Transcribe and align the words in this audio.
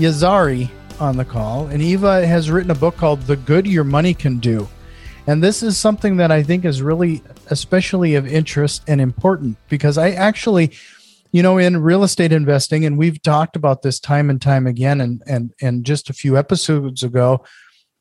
Yazhari 0.00 0.70
on 0.98 1.18
the 1.18 1.24
call, 1.24 1.66
and 1.66 1.82
Eva 1.82 2.26
has 2.26 2.50
written 2.50 2.70
a 2.70 2.74
book 2.74 2.96
called 2.96 3.20
The 3.22 3.36
Good 3.36 3.66
Your 3.66 3.84
Money 3.84 4.14
Can 4.14 4.38
Do. 4.38 4.66
And 5.26 5.42
this 5.42 5.62
is 5.62 5.76
something 5.76 6.16
that 6.16 6.32
I 6.32 6.42
think 6.42 6.64
is 6.64 6.80
really 6.80 7.22
especially 7.48 8.14
of 8.14 8.26
interest 8.26 8.82
and 8.86 8.98
important 8.98 9.58
because 9.68 9.98
I 9.98 10.12
actually, 10.12 10.72
you 11.32 11.42
know, 11.42 11.58
in 11.58 11.82
real 11.82 12.02
estate 12.02 12.32
investing, 12.32 12.86
and 12.86 12.96
we've 12.96 13.20
talked 13.20 13.56
about 13.56 13.82
this 13.82 14.00
time 14.00 14.30
and 14.30 14.40
time 14.40 14.66
again, 14.66 15.02
and 15.02 15.22
and 15.26 15.52
and 15.60 15.84
just 15.84 16.08
a 16.08 16.14
few 16.14 16.38
episodes 16.38 17.02
ago, 17.02 17.44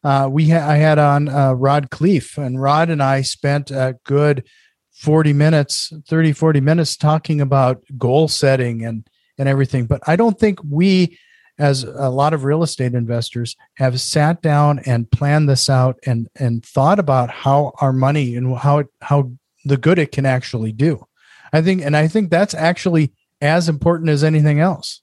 uh, 0.05 0.29
we 0.31 0.49
ha- 0.49 0.67
I 0.67 0.77
had 0.77 0.99
on 0.99 1.27
uh, 1.27 1.51
Rod 1.51 1.89
Cleef, 1.89 2.37
and 2.37 2.61
Rod 2.61 2.89
and 2.89 3.03
I 3.03 3.23
spent 3.23 3.71
a 3.71 3.97
good 4.05 4.45
40 4.93 5.33
minutes, 5.33 5.91
30, 6.07 6.31
40 6.31 6.61
minutes 6.61 6.95
talking 6.95 7.41
about 7.41 7.83
goal 7.97 8.29
setting 8.29 8.85
and 8.85 9.05
and 9.37 9.49
everything. 9.49 9.85
But 9.85 10.01
I 10.07 10.15
don't 10.15 10.39
think 10.39 10.59
we 10.63 11.17
as 11.59 11.83
a 11.83 12.09
lot 12.09 12.33
of 12.33 12.45
real 12.45 12.63
estate 12.63 12.93
investors 12.93 13.55
have 13.75 13.99
sat 13.99 14.41
down 14.41 14.79
and 14.85 15.11
planned 15.11 15.49
this 15.49 15.69
out 15.69 15.99
and 16.05 16.27
and 16.35 16.65
thought 16.65 16.97
about 16.97 17.29
how 17.29 17.73
our 17.81 17.93
money 17.93 18.35
and 18.35 18.57
how 18.57 18.79
it, 18.79 18.87
how 19.01 19.31
the 19.65 19.77
good 19.77 19.99
it 19.99 20.11
can 20.11 20.25
actually 20.25 20.71
do. 20.71 21.05
I 21.51 21.61
think 21.61 21.83
and 21.83 21.95
I 21.95 22.07
think 22.07 22.29
that's 22.29 22.53
actually 22.53 23.11
as 23.41 23.69
important 23.69 24.09
as 24.09 24.23
anything 24.23 24.59
else. 24.59 25.01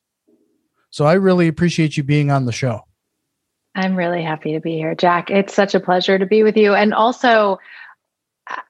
So 0.91 1.05
I 1.05 1.15
really 1.15 1.47
appreciate 1.47 1.97
you 1.97 2.03
being 2.03 2.31
on 2.31 2.47
the 2.47 2.53
show. 2.53 2.83
I'm 3.75 3.95
really 3.95 4.23
happy 4.23 4.55
to 4.55 4.61
be 4.61 4.77
here, 4.77 4.95
Jack. 4.95 5.31
It's 5.31 5.53
such 5.53 5.75
a 5.75 5.81
pleasure 5.81 6.19
to 6.19 6.25
be 6.25 6.43
with 6.43 6.57
you 6.57 6.75
and 6.75 6.95
also 6.95 7.59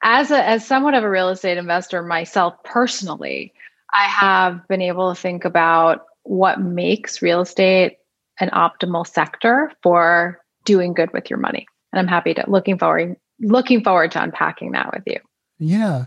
as 0.03 0.31
a 0.31 0.45
as 0.45 0.67
somewhat 0.67 0.95
of 0.95 1.05
a 1.05 1.11
real 1.11 1.28
estate 1.28 1.59
investor 1.59 2.03
myself 2.03 2.55
personally, 2.65 3.53
I 3.95 4.05
have 4.05 4.67
been 4.69 4.83
able 4.83 5.15
to 5.15 5.21
think 5.21 5.45
about 5.45 6.06
what 6.27 6.60
makes 6.60 7.22
real 7.22 7.41
estate 7.41 7.98
an 8.41 8.50
optimal 8.50 9.06
sector 9.06 9.72
for 9.82 10.41
doing 10.64 10.92
good 10.92 11.12
with 11.12 11.30
your 11.30 11.38
money. 11.38 11.66
And 11.92 12.00
I'm 12.00 12.08
happy 12.08 12.34
to 12.34 12.44
looking 12.48 12.78
forward 12.78 13.16
looking 13.41 13.84
forward 13.84 14.10
to 14.12 14.22
unpacking 14.22 14.72
that 14.72 14.92
with 14.92 15.02
you. 15.06 15.19
Yeah. 15.58 16.06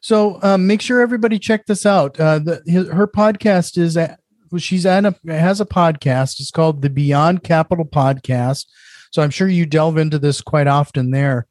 So 0.00 0.38
um, 0.42 0.66
make 0.66 0.80
sure 0.80 1.00
everybody 1.00 1.38
check 1.38 1.66
this 1.66 1.86
out. 1.86 2.18
Uh, 2.20 2.38
the, 2.38 2.62
his, 2.66 2.88
her 2.88 3.06
podcast 3.06 3.78
is 3.78 3.96
at, 3.96 4.20
she's 4.58 4.86
at 4.86 5.04
a, 5.04 5.14
has 5.26 5.60
a 5.60 5.66
podcast. 5.66 6.38
It's 6.38 6.50
called 6.50 6.82
the 6.82 6.90
Beyond 6.90 7.42
Capital 7.42 7.84
Podcast. 7.84 8.66
So 9.10 9.22
I'm 9.22 9.30
sure 9.30 9.48
you 9.48 9.66
delve 9.66 9.96
into 9.96 10.18
this 10.18 10.40
quite 10.40 10.66
often 10.66 11.10
there. 11.10 11.46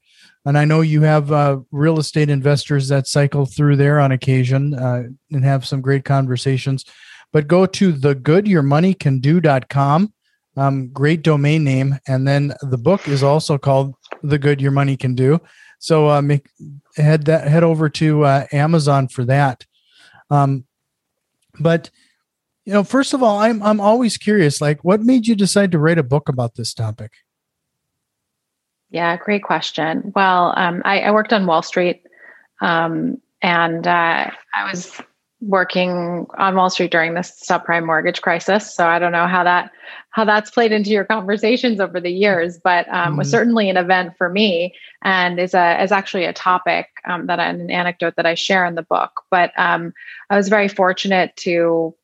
And 0.46 0.60
I 0.60 0.66
know 0.66 0.82
you 0.82 1.02
have 1.02 1.32
uh, 1.32 1.60
real 1.72 1.98
estate 1.98 2.30
investors 2.30 2.88
that 2.90 3.08
cycle 3.08 3.48
through 3.48 3.78
there 3.78 4.00
on 4.00 4.12
occasion 4.12 4.76
uh, 4.76 5.04
and 5.32 5.44
have 5.44 5.66
some 5.66 5.82
great 5.82 6.06
conversations 6.06 6.86
but 7.32 7.48
go 7.48 7.66
to 7.66 7.94
thegoodyourmoneycando.com. 7.94 10.14
Um, 10.58 10.88
great 10.90 11.22
domain 11.22 11.64
name. 11.64 11.98
And 12.08 12.28
then 12.28 12.54
the 12.62 12.78
book 12.78 13.08
is 13.08 13.24
also 13.24 13.58
called 13.58 13.96
The 14.24 14.40
Good 14.40 14.62
Your 14.62 14.72
Money 14.72 14.96
Can 14.96 15.16
Do. 15.16 15.42
So 15.80 16.10
uh, 16.10 16.22
make, 16.22 16.48
head 16.96 17.26
that 17.26 17.48
head 17.48 17.64
over 17.64 17.90
to 17.90 18.24
uh, 18.24 18.46
Amazon 18.52 19.08
for 19.08 19.26
that. 19.26 19.66
Um, 20.30 20.66
but 21.60 21.90
you 22.66 22.74
know, 22.74 22.84
first 22.84 23.14
of 23.14 23.22
all, 23.22 23.38
I'm 23.38 23.62
I'm 23.62 23.80
always 23.80 24.18
curious. 24.18 24.60
Like, 24.60 24.84
what 24.84 25.02
made 25.02 25.28
you 25.28 25.36
decide 25.36 25.72
to 25.72 25.80
write 25.80 26.00
a 26.00 26.04
book 26.04 26.30
about 26.30 26.56
this 26.56 26.74
topic? 26.74 27.12
Yeah, 28.90 29.18
great 29.18 29.44
question. 29.44 30.12
Well, 30.16 30.54
um, 30.56 30.82
I, 30.86 31.02
I, 31.02 31.12
worked 31.12 31.34
on 31.34 31.46
Wall 31.46 31.62
Street, 31.62 32.04
um, 32.62 33.22
and 33.42 33.86
uh, 33.86 34.32
I 34.54 34.70
was 34.70 35.02
working 35.42 36.26
on 36.38 36.56
Wall 36.56 36.70
Street 36.70 36.92
during 36.92 37.14
the 37.14 37.20
subprime 37.20 37.86
mortgage 37.86 38.22
crisis. 38.22 38.74
So 38.74 38.88
I 38.88 39.00
don't 39.00 39.12
know 39.12 39.28
how 39.28 39.44
that 39.44 39.72
how 40.10 40.24
that's 40.24 40.50
played 40.50 40.72
into 40.72 40.92
your 40.92 41.04
conversations 41.04 41.80
over 41.80 42.00
the 42.00 42.12
years, 42.12 42.58
but 42.58 42.88
um, 42.88 42.94
mm-hmm. 42.94 43.18
was 43.18 43.30
certainly 43.30 43.70
an 43.70 43.78
event 43.78 44.14
for 44.18 44.30
me, 44.30 44.74
and 45.04 45.40
is 45.40 45.54
a 45.54 45.84
is 45.84 45.92
actually 45.92 46.26
a 46.26 46.34
topic 46.34 46.88
um, 47.08 47.28
that 47.28 47.40
an 47.40 47.70
anecdote 47.70 48.16
that 48.16 48.26
I 48.26 48.36
share 48.36 48.66
in 48.66 48.76
the 48.76 48.84
book. 48.84 49.24
But 49.30 49.52
um, 49.58 49.94
I 50.30 50.38
was 50.38 50.48
very 50.48 50.70
fortunate 50.70 51.36
to 51.38 51.96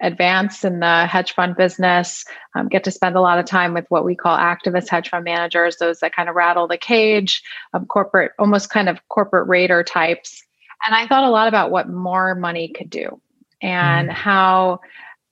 advance 0.00 0.64
in 0.64 0.80
the 0.80 1.06
hedge 1.06 1.34
fund 1.34 1.56
business, 1.56 2.24
um, 2.54 2.68
get 2.68 2.84
to 2.84 2.90
spend 2.90 3.16
a 3.16 3.20
lot 3.20 3.38
of 3.38 3.44
time 3.44 3.74
with 3.74 3.84
what 3.88 4.04
we 4.04 4.14
call 4.14 4.36
activist 4.36 4.88
hedge 4.88 5.10
fund 5.10 5.24
managers, 5.24 5.76
those 5.78 5.98
that 5.98 6.14
kind 6.14 6.28
of 6.28 6.36
rattle 6.36 6.68
the 6.68 6.78
cage, 6.78 7.42
um, 7.74 7.84
corporate, 7.86 8.30
almost 8.38 8.70
kind 8.70 8.88
of 8.88 9.00
corporate 9.08 9.48
raider 9.48 9.82
types 9.82 10.44
and 10.86 10.94
I 10.94 11.06
thought 11.06 11.24
a 11.24 11.30
lot 11.30 11.48
about 11.48 11.70
what 11.70 11.88
more 11.88 12.34
money 12.34 12.68
could 12.68 12.90
do 12.90 13.20
and 13.60 14.08
mm. 14.08 14.12
how, 14.12 14.80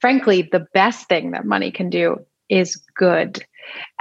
frankly, 0.01 0.43
the 0.43 0.67
best 0.75 1.09
thing 1.09 1.33
that 1.33 1.45
money 1.45 1.71
can 1.71 1.91
do 1.91 2.25
is 2.49 2.77
good. 2.95 3.45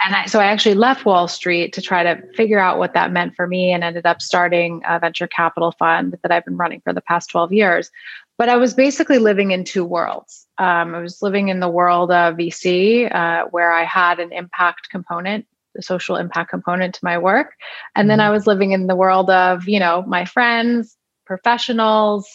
And 0.04 0.16
I, 0.16 0.26
so 0.28 0.40
I 0.40 0.46
actually 0.46 0.76
left 0.76 1.06
Wall 1.06 1.28
Street 1.28 1.74
to 1.74 1.82
try 1.82 2.04
to 2.04 2.22
figure 2.34 2.60
out 2.60 2.78
what 2.78 2.94
that 2.94 3.12
meant 3.12 3.36
for 3.36 3.48
me 3.48 3.72
and 3.72 3.84
ended 3.84 4.06
up 4.06 4.22
starting 4.22 4.82
a 4.88 5.00
venture 5.00 5.28
capital 5.28 5.72
fund 5.72 6.18
that 6.22 6.32
I've 6.32 6.46
been 6.46 6.58
running 6.58 6.82
for 6.82 6.94
the 6.94 7.02
past 7.02 7.32
12 7.32 7.52
years. 7.52 7.90
But 8.38 8.50
I 8.50 8.58
was 8.58 8.74
basically 8.74 9.18
living 9.18 9.52
in 9.52 9.64
two 9.64 9.86
worlds. 9.86 10.46
Um, 10.58 10.94
I 10.94 11.00
was 11.00 11.22
living 11.22 11.48
in 11.48 11.62
the 11.62 11.70
world 11.70 12.12
of 12.12 12.36
VC, 12.36 13.14
uh, 13.14 13.46
where 13.52 13.72
I 13.72 13.86
had 13.86 14.20
an 14.20 14.32
impact 14.32 14.90
component 14.90 15.46
the 15.74 15.82
social 15.82 16.16
impact 16.16 16.50
component 16.50 16.96
to 16.96 17.04
my 17.04 17.18
work 17.18 17.52
and 17.96 18.10
then 18.10 18.20
mm-hmm. 18.20 18.28
i 18.28 18.32
was 18.32 18.48
living 18.48 18.72
in 18.72 18.88
the 18.88 18.96
world 18.96 19.30
of 19.30 19.68
you 19.68 19.78
know 19.78 20.04
my 20.08 20.24
friends 20.24 20.96
professionals, 21.26 22.28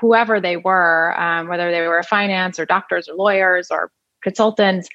whoever 0.00 0.40
they 0.40 0.56
were, 0.56 1.18
um, 1.18 1.48
whether 1.48 1.70
they 1.70 1.86
were 1.86 2.02
finance 2.02 2.58
or 2.58 2.66
doctors 2.66 3.08
or 3.08 3.14
lawyers 3.14 3.68
or 3.70 3.90
consultants. 4.22 4.88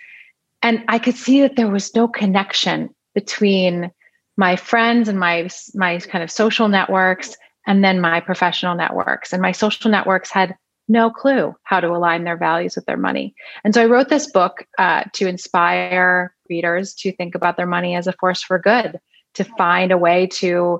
And 0.61 0.83
I 0.87 0.99
could 0.99 1.15
see 1.15 1.41
that 1.41 1.55
there 1.55 1.69
was 1.69 1.93
no 1.95 2.07
connection 2.07 2.89
between 3.13 3.91
my 4.37 4.55
friends 4.55 5.07
and 5.07 5.19
my 5.19 5.49
my 5.73 5.99
kind 5.99 6.23
of 6.23 6.31
social 6.31 6.67
networks 6.67 7.35
and 7.67 7.83
then 7.83 8.01
my 8.01 8.19
professional 8.19 8.75
networks. 8.75 9.33
And 9.33 9.41
my 9.41 9.51
social 9.51 9.89
networks 9.89 10.29
had 10.29 10.55
no 10.87 11.09
clue 11.09 11.55
how 11.63 11.79
to 11.79 11.87
align 11.87 12.23
their 12.23 12.37
values 12.37 12.75
with 12.75 12.85
their 12.85 12.97
money. 12.97 13.33
And 13.63 13.73
so 13.73 13.81
I 13.81 13.85
wrote 13.85 14.09
this 14.09 14.31
book 14.31 14.65
uh, 14.77 15.03
to 15.13 15.27
inspire 15.27 16.35
readers 16.47 16.93
to 16.95 17.11
think 17.11 17.33
about 17.33 17.57
their 17.57 17.65
money 17.65 17.95
as 17.95 18.05
a 18.05 18.13
force 18.13 18.43
for 18.43 18.59
good, 18.59 18.99
to 19.33 19.43
find 19.43 19.91
a 19.91 19.97
way 19.97 20.27
to 20.27 20.79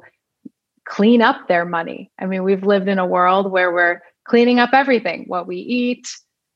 clean 0.86 1.22
up 1.22 1.48
their 1.48 1.66
money. 1.66 2.12
I 2.20 2.26
mean, 2.26 2.44
we've 2.44 2.64
lived 2.64 2.88
in 2.88 3.00
a 3.00 3.06
world 3.06 3.52
where 3.52 3.72
we're 3.72 4.02
cleaning 4.24 4.60
up 4.60 4.72
everything 4.74 5.26
what 5.28 5.48
we 5.48 5.58
eat, 5.58 6.08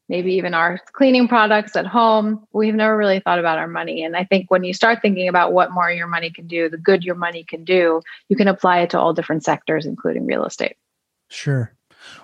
maybe 0.08 0.34
even 0.34 0.54
our 0.54 0.80
cleaning 0.94 1.28
products 1.28 1.76
at 1.76 1.86
home. 1.86 2.46
We've 2.52 2.76
never 2.76 2.96
really 2.98 3.20
thought 3.20 3.40
about 3.40 3.58
our 3.58 3.68
money. 3.68 4.04
And 4.04 4.16
I 4.16 4.24
think 4.24 4.50
when 4.50 4.64
you 4.64 4.74
start 4.74 5.00
thinking 5.02 5.28
about 5.28 5.54
what 5.54 5.72
more 5.72 5.92
your 5.92 6.08
money 6.08 6.32
can 6.32 6.48
do, 6.48 6.70
the 6.70 6.78
good 6.78 7.04
your 7.04 7.16
money 7.16 7.44
can 7.44 7.64
do, 7.64 8.02
you 8.28 8.36
can 8.36 8.48
apply 8.48 8.80
it 8.80 8.90
to 8.92 9.00
all 9.00 9.14
different 9.14 9.44
sectors, 9.44 9.86
including 9.86 10.26
real 10.26 10.46
estate. 10.46 10.78
Sure. 11.30 11.76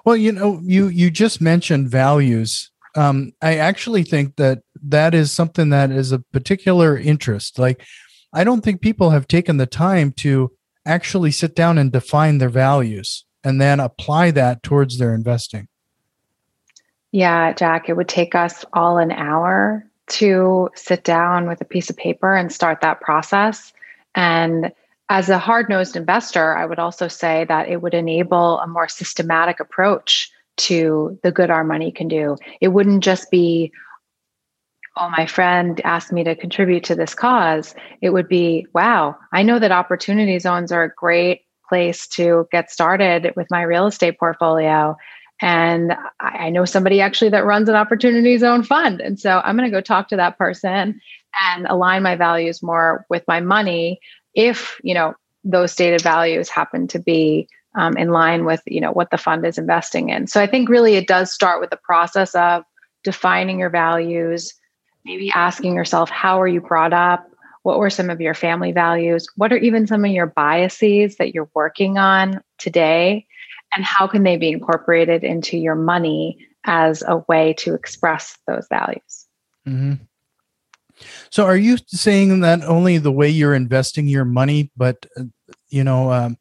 Well, 0.03 0.15
you 0.15 0.31
know, 0.31 0.59
you 0.63 0.87
you 0.87 1.11
just 1.11 1.41
mentioned 1.41 1.89
values. 1.89 2.71
Um, 2.95 3.33
I 3.41 3.57
actually 3.57 4.03
think 4.03 4.37
that 4.37 4.61
that 4.81 5.13
is 5.13 5.31
something 5.31 5.69
that 5.69 5.91
is 5.91 6.11
a 6.11 6.19
particular 6.19 6.97
interest. 6.97 7.59
Like, 7.59 7.81
I 8.33 8.43
don't 8.43 8.61
think 8.61 8.81
people 8.81 9.09
have 9.09 9.27
taken 9.27 9.57
the 9.57 9.65
time 9.65 10.13
to 10.13 10.54
actually 10.85 11.31
sit 11.31 11.55
down 11.55 11.77
and 11.77 11.91
define 11.91 12.37
their 12.37 12.49
values 12.49 13.25
and 13.43 13.59
then 13.59 13.79
apply 13.79 14.31
that 14.31 14.63
towards 14.63 14.97
their 14.97 15.13
investing? 15.13 15.67
Yeah, 17.11 17.53
Jack, 17.53 17.87
it 17.87 17.93
would 17.93 18.09
take 18.09 18.35
us 18.35 18.65
all 18.73 18.97
an 18.97 19.11
hour 19.11 19.85
to 20.07 20.69
sit 20.75 21.03
down 21.03 21.47
with 21.47 21.61
a 21.61 21.65
piece 21.65 21.89
of 21.89 21.97
paper 21.97 22.35
and 22.35 22.51
start 22.51 22.81
that 22.81 23.01
process. 23.01 23.73
And 24.13 24.71
as 25.09 25.29
a 25.29 25.37
hard 25.37 25.69
nosed 25.69 25.95
investor, 25.95 26.55
I 26.57 26.65
would 26.65 26.79
also 26.79 27.07
say 27.07 27.45
that 27.45 27.69
it 27.69 27.81
would 27.81 27.93
enable 27.93 28.59
a 28.59 28.67
more 28.67 28.87
systematic 28.87 29.59
approach 29.59 30.31
to 30.57 31.19
the 31.21 31.31
good 31.31 31.49
our 31.49 31.63
money 31.63 31.91
can 31.91 32.07
do. 32.07 32.37
It 32.61 32.69
wouldn't 32.69 33.03
just 33.03 33.29
be, 33.29 33.71
oh, 34.97 35.09
my 35.09 35.25
friend 35.25 35.81
asked 35.83 36.11
me 36.11 36.23
to 36.23 36.35
contribute 36.35 36.83
to 36.85 36.95
this 36.95 37.13
cause, 37.13 37.75
it 38.01 38.11
would 38.11 38.27
be, 38.27 38.65
wow, 38.73 39.15
I 39.33 39.43
know 39.43 39.59
that 39.59 39.71
opportunity 39.71 40.39
zones 40.39 40.71
are 40.71 40.83
a 40.83 40.93
great 40.95 41.41
place 41.67 42.07
to 42.07 42.47
get 42.51 42.71
started 42.71 43.33
with 43.35 43.47
my 43.49 43.63
real 43.63 43.87
estate 43.87 44.19
portfolio. 44.19 44.95
And 45.41 45.93
I, 46.21 46.49
know 46.49 46.63
somebody 46.63 47.01
actually 47.01 47.29
that 47.31 47.45
runs 47.45 47.67
an 47.67 47.75
opportunity 47.75 48.37
zone 48.37 48.63
fund. 48.63 49.01
And 49.01 49.19
so 49.19 49.41
I'm 49.43 49.57
going 49.57 49.69
to 49.69 49.75
go 49.75 49.81
talk 49.81 50.07
to 50.09 50.15
that 50.15 50.37
person 50.37 51.01
and 51.41 51.67
align 51.67 52.03
my 52.03 52.15
values 52.15 52.63
more 52.63 53.05
with 53.09 53.23
my 53.27 53.41
money 53.41 53.99
if, 54.33 54.79
you 54.81 54.93
know, 54.93 55.13
those 55.43 55.73
stated 55.73 56.01
values 56.01 56.49
happen 56.49 56.87
to 56.87 56.99
be 56.99 57.49
um, 57.77 57.97
in 57.97 58.09
line 58.09 58.45
with 58.45 58.61
you 58.65 58.81
know 58.81 58.91
what 58.91 59.11
the 59.11 59.17
fund 59.17 59.45
is 59.45 59.57
investing 59.57 60.09
in 60.09 60.27
so 60.27 60.41
i 60.41 60.47
think 60.47 60.69
really 60.69 60.95
it 60.95 61.07
does 61.07 61.31
start 61.31 61.61
with 61.61 61.69
the 61.69 61.79
process 61.83 62.33
of 62.33 62.63
defining 63.03 63.59
your 63.59 63.69
values 63.69 64.53
maybe 65.05 65.31
asking 65.33 65.75
yourself 65.75 66.09
how 66.09 66.41
are 66.41 66.47
you 66.47 66.61
brought 66.61 66.93
up? 66.93 67.29
What 67.63 67.79
were 67.79 67.89
some 67.89 68.09
of 68.09 68.21
your 68.21 68.33
family 68.33 68.71
values? 68.71 69.27
What 69.35 69.51
are 69.53 69.57
even 69.57 69.87
some 69.87 70.05
of 70.05 70.11
your 70.11 70.27
biases 70.27 71.15
that 71.17 71.33
you're 71.33 71.49
working 71.53 71.97
on 71.97 72.41
today? 72.57 73.25
And 73.75 73.83
how 73.83 74.07
can 74.07 74.23
they 74.23 74.37
be 74.37 74.49
incorporated 74.49 75.23
into 75.23 75.57
your 75.57 75.75
money 75.75 76.37
as 76.63 77.03
a 77.07 77.17
way 77.27 77.53
to 77.59 77.73
express 77.73 78.37
those 78.47 78.67
values? 78.69 79.27
Mm-hmm. 79.67 79.93
so 81.31 81.43
are 81.43 81.57
you 81.57 81.79
saying 81.87 82.41
that 82.41 82.61
only 82.61 82.99
the 82.99 83.11
way 83.11 83.27
you're 83.27 83.55
investing 83.55 84.07
your 84.07 84.25
money 84.25 84.69
but 84.77 85.07
uh, 85.17 85.23
you 85.69 85.83
know 85.83 86.11
um, 86.11 86.37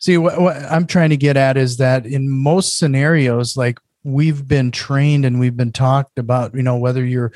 See, 0.00 0.16
what, 0.16 0.40
what 0.40 0.56
I'm 0.56 0.86
trying 0.86 1.10
to 1.10 1.16
get 1.16 1.36
at 1.36 1.58
is 1.58 1.76
that 1.76 2.06
in 2.06 2.30
most 2.30 2.78
scenarios, 2.78 3.54
like 3.54 3.78
we've 4.02 4.48
been 4.48 4.70
trained 4.70 5.26
and 5.26 5.38
we've 5.38 5.56
been 5.56 5.72
talked 5.72 6.18
about, 6.18 6.54
you 6.54 6.62
know, 6.62 6.78
whether 6.78 7.04
you're 7.04 7.32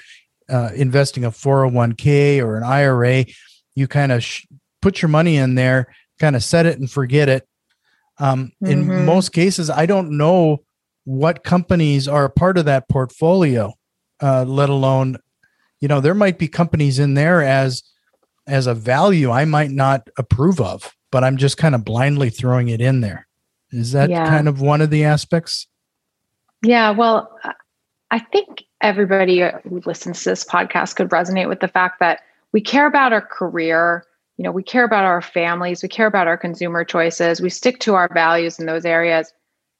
uh, 0.48 0.70
investing 0.74 1.24
a 1.24 1.30
401k 1.30 2.40
or 2.40 2.56
an 2.56 2.64
IRA, 2.64 3.26
you 3.74 3.88
kind 3.88 4.12
of 4.12 4.22
sh- 4.22 4.46
put 4.82 5.02
your 5.02 5.08
money 5.08 5.36
in 5.36 5.54
there, 5.54 5.94
kind 6.18 6.36
of 6.36 6.44
set 6.44 6.66
it 6.66 6.78
and 6.78 6.90
forget 6.90 7.28
it. 7.28 7.46
Um, 8.18 8.52
mm-hmm. 8.62 8.90
In 8.90 9.04
most 9.04 9.32
cases, 9.32 9.70
I 9.70 9.86
don't 9.86 10.16
know 10.16 10.62
what 11.04 11.44
companies 11.44 12.06
are 12.08 12.24
a 12.24 12.30
part 12.30 12.56
of 12.58 12.64
that 12.66 12.88
portfolio, 12.88 13.72
uh, 14.22 14.44
let 14.44 14.70
alone, 14.70 15.18
you 15.80 15.88
know, 15.88 16.00
there 16.00 16.14
might 16.14 16.38
be 16.38 16.48
companies 16.48 16.98
in 16.98 17.14
there 17.14 17.42
as 17.42 17.82
as 18.46 18.66
a 18.66 18.74
value 18.74 19.30
I 19.30 19.46
might 19.46 19.70
not 19.70 20.06
approve 20.18 20.60
of 20.60 20.94
but 21.14 21.22
I'm 21.22 21.36
just 21.36 21.58
kind 21.58 21.76
of 21.76 21.84
blindly 21.84 22.28
throwing 22.28 22.70
it 22.70 22.80
in 22.80 23.00
there. 23.00 23.28
Is 23.70 23.92
that 23.92 24.10
yeah. 24.10 24.26
kind 24.28 24.48
of 24.48 24.60
one 24.60 24.80
of 24.80 24.90
the 24.90 25.04
aspects? 25.04 25.68
Yeah, 26.60 26.90
well, 26.90 27.38
I 28.10 28.18
think 28.18 28.63
everybody 28.84 29.40
who 29.40 29.80
listens 29.86 30.22
to 30.22 30.28
this 30.28 30.44
podcast 30.44 30.94
could 30.94 31.08
resonate 31.08 31.48
with 31.48 31.60
the 31.60 31.68
fact 31.68 31.98
that 32.00 32.20
we 32.52 32.60
care 32.60 32.86
about 32.86 33.14
our 33.14 33.22
career, 33.22 34.04
you 34.36 34.44
know, 34.44 34.52
we 34.52 34.62
care 34.62 34.84
about 34.84 35.04
our 35.04 35.22
families, 35.22 35.82
we 35.82 35.88
care 35.88 36.06
about 36.06 36.26
our 36.26 36.36
consumer 36.36 36.84
choices, 36.84 37.40
we 37.40 37.48
stick 37.48 37.80
to 37.80 37.94
our 37.94 38.10
values 38.12 38.60
in 38.60 38.66
those 38.66 38.84
areas, 38.84 39.32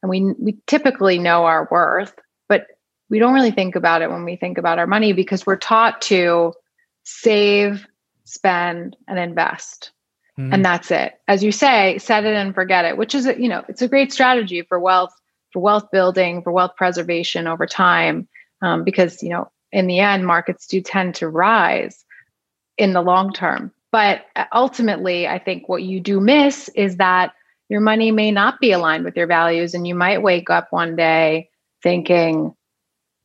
and 0.02 0.08
we 0.08 0.32
we 0.38 0.56
typically 0.66 1.18
know 1.18 1.44
our 1.44 1.68
worth, 1.70 2.14
but 2.48 2.66
we 3.10 3.18
don't 3.18 3.34
really 3.34 3.50
think 3.50 3.76
about 3.76 4.00
it 4.00 4.10
when 4.10 4.24
we 4.24 4.36
think 4.36 4.56
about 4.56 4.78
our 4.78 4.86
money 4.86 5.12
because 5.12 5.44
we're 5.44 5.56
taught 5.56 6.00
to 6.00 6.54
save, 7.04 7.86
spend, 8.24 8.96
and 9.06 9.18
invest. 9.18 9.92
Mm-hmm. 10.38 10.54
And 10.54 10.64
that's 10.64 10.90
it. 10.90 11.12
As 11.28 11.44
you 11.44 11.52
say, 11.52 11.98
set 11.98 12.24
it 12.24 12.34
and 12.34 12.54
forget 12.54 12.86
it, 12.86 12.96
which 12.96 13.14
is, 13.14 13.26
a, 13.26 13.40
you 13.40 13.48
know, 13.48 13.62
it's 13.68 13.82
a 13.82 13.88
great 13.88 14.12
strategy 14.12 14.62
for 14.62 14.80
wealth, 14.80 15.14
for 15.52 15.60
wealth 15.60 15.90
building, 15.92 16.42
for 16.42 16.52
wealth 16.52 16.72
preservation 16.76 17.46
over 17.46 17.66
time. 17.66 18.26
Um, 18.62 18.84
because, 18.84 19.22
you 19.22 19.30
know, 19.30 19.50
in 19.72 19.86
the 19.86 20.00
end, 20.00 20.26
markets 20.26 20.66
do 20.66 20.80
tend 20.80 21.16
to 21.16 21.28
rise 21.28 22.04
in 22.78 22.92
the 22.92 23.02
long 23.02 23.32
term. 23.32 23.72
But 23.92 24.24
uh, 24.36 24.44
ultimately, 24.52 25.28
I 25.28 25.38
think 25.38 25.68
what 25.68 25.82
you 25.82 26.00
do 26.00 26.20
miss 26.20 26.68
is 26.70 26.96
that 26.96 27.32
your 27.68 27.80
money 27.80 28.10
may 28.10 28.30
not 28.30 28.60
be 28.60 28.72
aligned 28.72 29.04
with 29.04 29.16
your 29.16 29.26
values. 29.26 29.74
And 29.74 29.86
you 29.86 29.94
might 29.94 30.22
wake 30.22 30.50
up 30.50 30.68
one 30.70 30.96
day 30.96 31.50
thinking, 31.82 32.54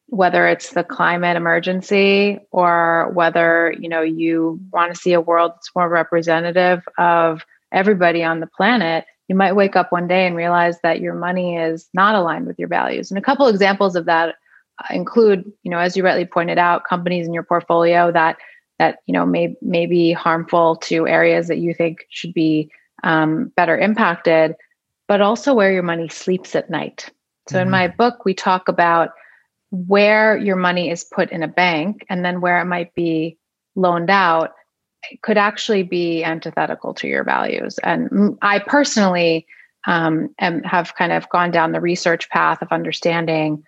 whether 0.07 0.47
it's 0.47 0.71
the 0.71 0.83
climate 0.83 1.37
emergency 1.37 2.39
or 2.51 3.11
whether 3.13 3.73
you 3.79 3.87
know 3.87 4.01
you 4.01 4.59
want 4.71 4.93
to 4.93 4.99
see 4.99 5.13
a 5.13 5.21
world 5.21 5.51
that's 5.53 5.71
more 5.75 5.87
representative 5.87 6.81
of 6.97 7.45
everybody 7.71 8.23
on 8.23 8.39
the 8.39 8.47
planet 8.47 9.05
you 9.27 9.35
might 9.35 9.53
wake 9.53 9.75
up 9.75 9.91
one 9.91 10.07
day 10.07 10.25
and 10.25 10.35
realize 10.35 10.81
that 10.81 10.99
your 10.99 11.13
money 11.13 11.57
is 11.57 11.87
not 11.93 12.15
aligned 12.15 12.47
with 12.47 12.57
your 12.57 12.67
values 12.67 13.11
and 13.11 13.19
a 13.19 13.21
couple 13.21 13.47
examples 13.47 13.95
of 13.95 14.05
that 14.05 14.35
include 14.89 15.43
you 15.63 15.71
know 15.71 15.79
as 15.79 15.95
you 15.95 16.03
rightly 16.03 16.25
pointed 16.25 16.57
out 16.57 16.83
companies 16.87 17.27
in 17.27 17.33
your 17.33 17.43
portfolio 17.43 18.11
that 18.11 18.37
that 18.77 18.99
you 19.05 19.13
know 19.13 19.25
may 19.25 19.55
may 19.61 19.85
be 19.85 20.11
harmful 20.11 20.75
to 20.77 21.07
areas 21.07 21.47
that 21.47 21.57
you 21.57 21.73
think 21.73 22.05
should 22.09 22.33
be 22.33 22.71
um, 23.03 23.51
better 23.55 23.77
impacted 23.77 24.55
but 25.07 25.21
also 25.21 25.53
where 25.53 25.71
your 25.71 25.83
money 25.83 26.07
sleeps 26.09 26.55
at 26.55 26.69
night 26.69 27.09
so 27.47 27.55
mm-hmm. 27.55 27.63
in 27.63 27.69
my 27.69 27.87
book 27.87 28.25
we 28.25 28.33
talk 28.33 28.67
about 28.67 29.11
where 29.71 30.37
your 30.37 30.55
money 30.55 30.89
is 30.89 31.03
put 31.03 31.31
in 31.31 31.43
a 31.43 31.47
bank 31.47 32.05
and 32.09 32.25
then 32.25 32.41
where 32.41 32.59
it 32.59 32.65
might 32.65 32.93
be 32.95 33.37
loaned 33.75 34.09
out 34.09 34.53
could 35.21 35.37
actually 35.37 35.83
be 35.83 36.23
antithetical 36.23 36.93
to 36.93 37.07
your 37.07 37.23
values. 37.23 37.79
And 37.79 38.37
I 38.41 38.59
personally 38.59 39.45
um, 39.87 40.29
am, 40.39 40.63
have 40.63 40.95
kind 40.95 41.11
of 41.11 41.29
gone 41.29 41.51
down 41.51 41.71
the 41.71 41.81
research 41.81 42.29
path 42.29 42.61
of 42.61 42.71
understanding 42.71 43.63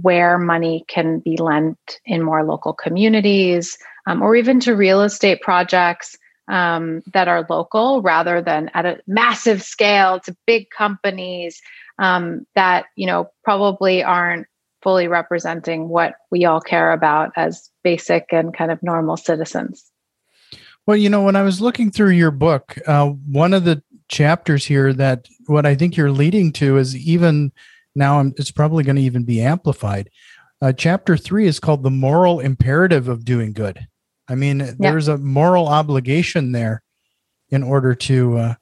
where 0.00 0.38
money 0.38 0.84
can 0.88 1.18
be 1.18 1.36
lent 1.36 2.00
in 2.06 2.22
more 2.22 2.44
local 2.44 2.72
communities 2.72 3.76
um, 4.06 4.22
or 4.22 4.34
even 4.34 4.58
to 4.60 4.74
real 4.74 5.02
estate 5.02 5.42
projects 5.42 6.16
um, 6.48 7.02
that 7.12 7.28
are 7.28 7.46
local 7.48 8.00
rather 8.00 8.40
than 8.40 8.70
at 8.74 8.86
a 8.86 9.00
massive 9.06 9.62
scale 9.62 10.18
to 10.20 10.36
big 10.46 10.70
companies 10.70 11.60
um, 11.98 12.46
that 12.54 12.86
you 12.96 13.06
know 13.06 13.30
probably 13.44 14.02
aren't 14.02 14.46
fully 14.82 15.08
representing 15.08 15.88
what 15.88 16.14
we 16.30 16.44
all 16.44 16.60
care 16.60 16.92
about 16.92 17.30
as 17.36 17.70
basic 17.84 18.26
and 18.32 18.56
kind 18.56 18.72
of 18.72 18.82
normal 18.82 19.16
citizens. 19.16 19.90
Well, 20.86 20.96
you 20.96 21.08
know, 21.08 21.22
when 21.22 21.36
I 21.36 21.42
was 21.42 21.60
looking 21.60 21.92
through 21.92 22.10
your 22.10 22.32
book, 22.32 22.76
uh, 22.88 23.06
one 23.06 23.54
of 23.54 23.64
the 23.64 23.82
chapters 24.08 24.66
here 24.66 24.92
that 24.94 25.28
what 25.46 25.64
I 25.64 25.76
think 25.76 25.96
you're 25.96 26.10
leading 26.10 26.52
to 26.54 26.76
is 26.76 26.96
even 26.96 27.52
now, 27.94 28.20
it's 28.36 28.50
probably 28.50 28.84
going 28.84 28.96
to 28.96 29.02
even 29.02 29.24
be 29.24 29.40
amplified. 29.40 30.10
Uh, 30.60 30.72
chapter 30.72 31.16
three 31.16 31.46
is 31.46 31.58
called 31.60 31.82
The 31.82 31.90
Moral 31.90 32.40
Imperative 32.40 33.08
of 33.08 33.24
Doing 33.24 33.52
Good. 33.52 33.80
I 34.28 34.34
mean, 34.34 34.60
yeah. 34.60 34.74
there's 34.78 35.08
a 35.08 35.18
moral 35.18 35.66
obligation 35.66 36.52
there 36.52 36.82
in 37.50 37.62
order 37.62 37.94
to, 37.94 38.38
uh, 38.38 38.54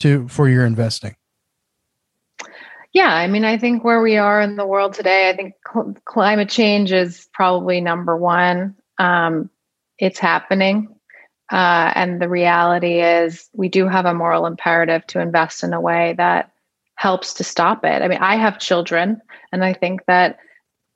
to, 0.00 0.28
for 0.28 0.48
your 0.48 0.66
investing. 0.66 1.16
Yeah, 2.92 3.14
I 3.14 3.28
mean, 3.28 3.44
I 3.44 3.56
think 3.56 3.84
where 3.84 4.02
we 4.02 4.16
are 4.16 4.40
in 4.40 4.56
the 4.56 4.66
world 4.66 4.94
today, 4.94 5.30
I 5.30 5.36
think 5.36 5.54
cl- 5.72 5.94
climate 6.04 6.48
change 6.48 6.92
is 6.92 7.28
probably 7.32 7.80
number 7.80 8.16
one. 8.16 8.76
Um, 8.98 9.48
it's 9.98 10.18
happening. 10.18 10.88
Uh, 11.50 11.92
and 11.94 12.20
the 12.20 12.28
reality 12.28 13.00
is, 13.00 13.48
we 13.52 13.68
do 13.68 13.88
have 13.88 14.06
a 14.06 14.14
moral 14.14 14.46
imperative 14.46 15.06
to 15.08 15.20
invest 15.20 15.64
in 15.64 15.72
a 15.72 15.80
way 15.80 16.14
that 16.16 16.52
helps 17.00 17.32
to 17.32 17.42
stop 17.42 17.82
it. 17.82 18.02
I 18.02 18.08
mean, 18.08 18.18
I 18.20 18.36
have 18.36 18.58
children, 18.58 19.22
and 19.52 19.64
I 19.64 19.72
think 19.72 20.04
that 20.04 20.36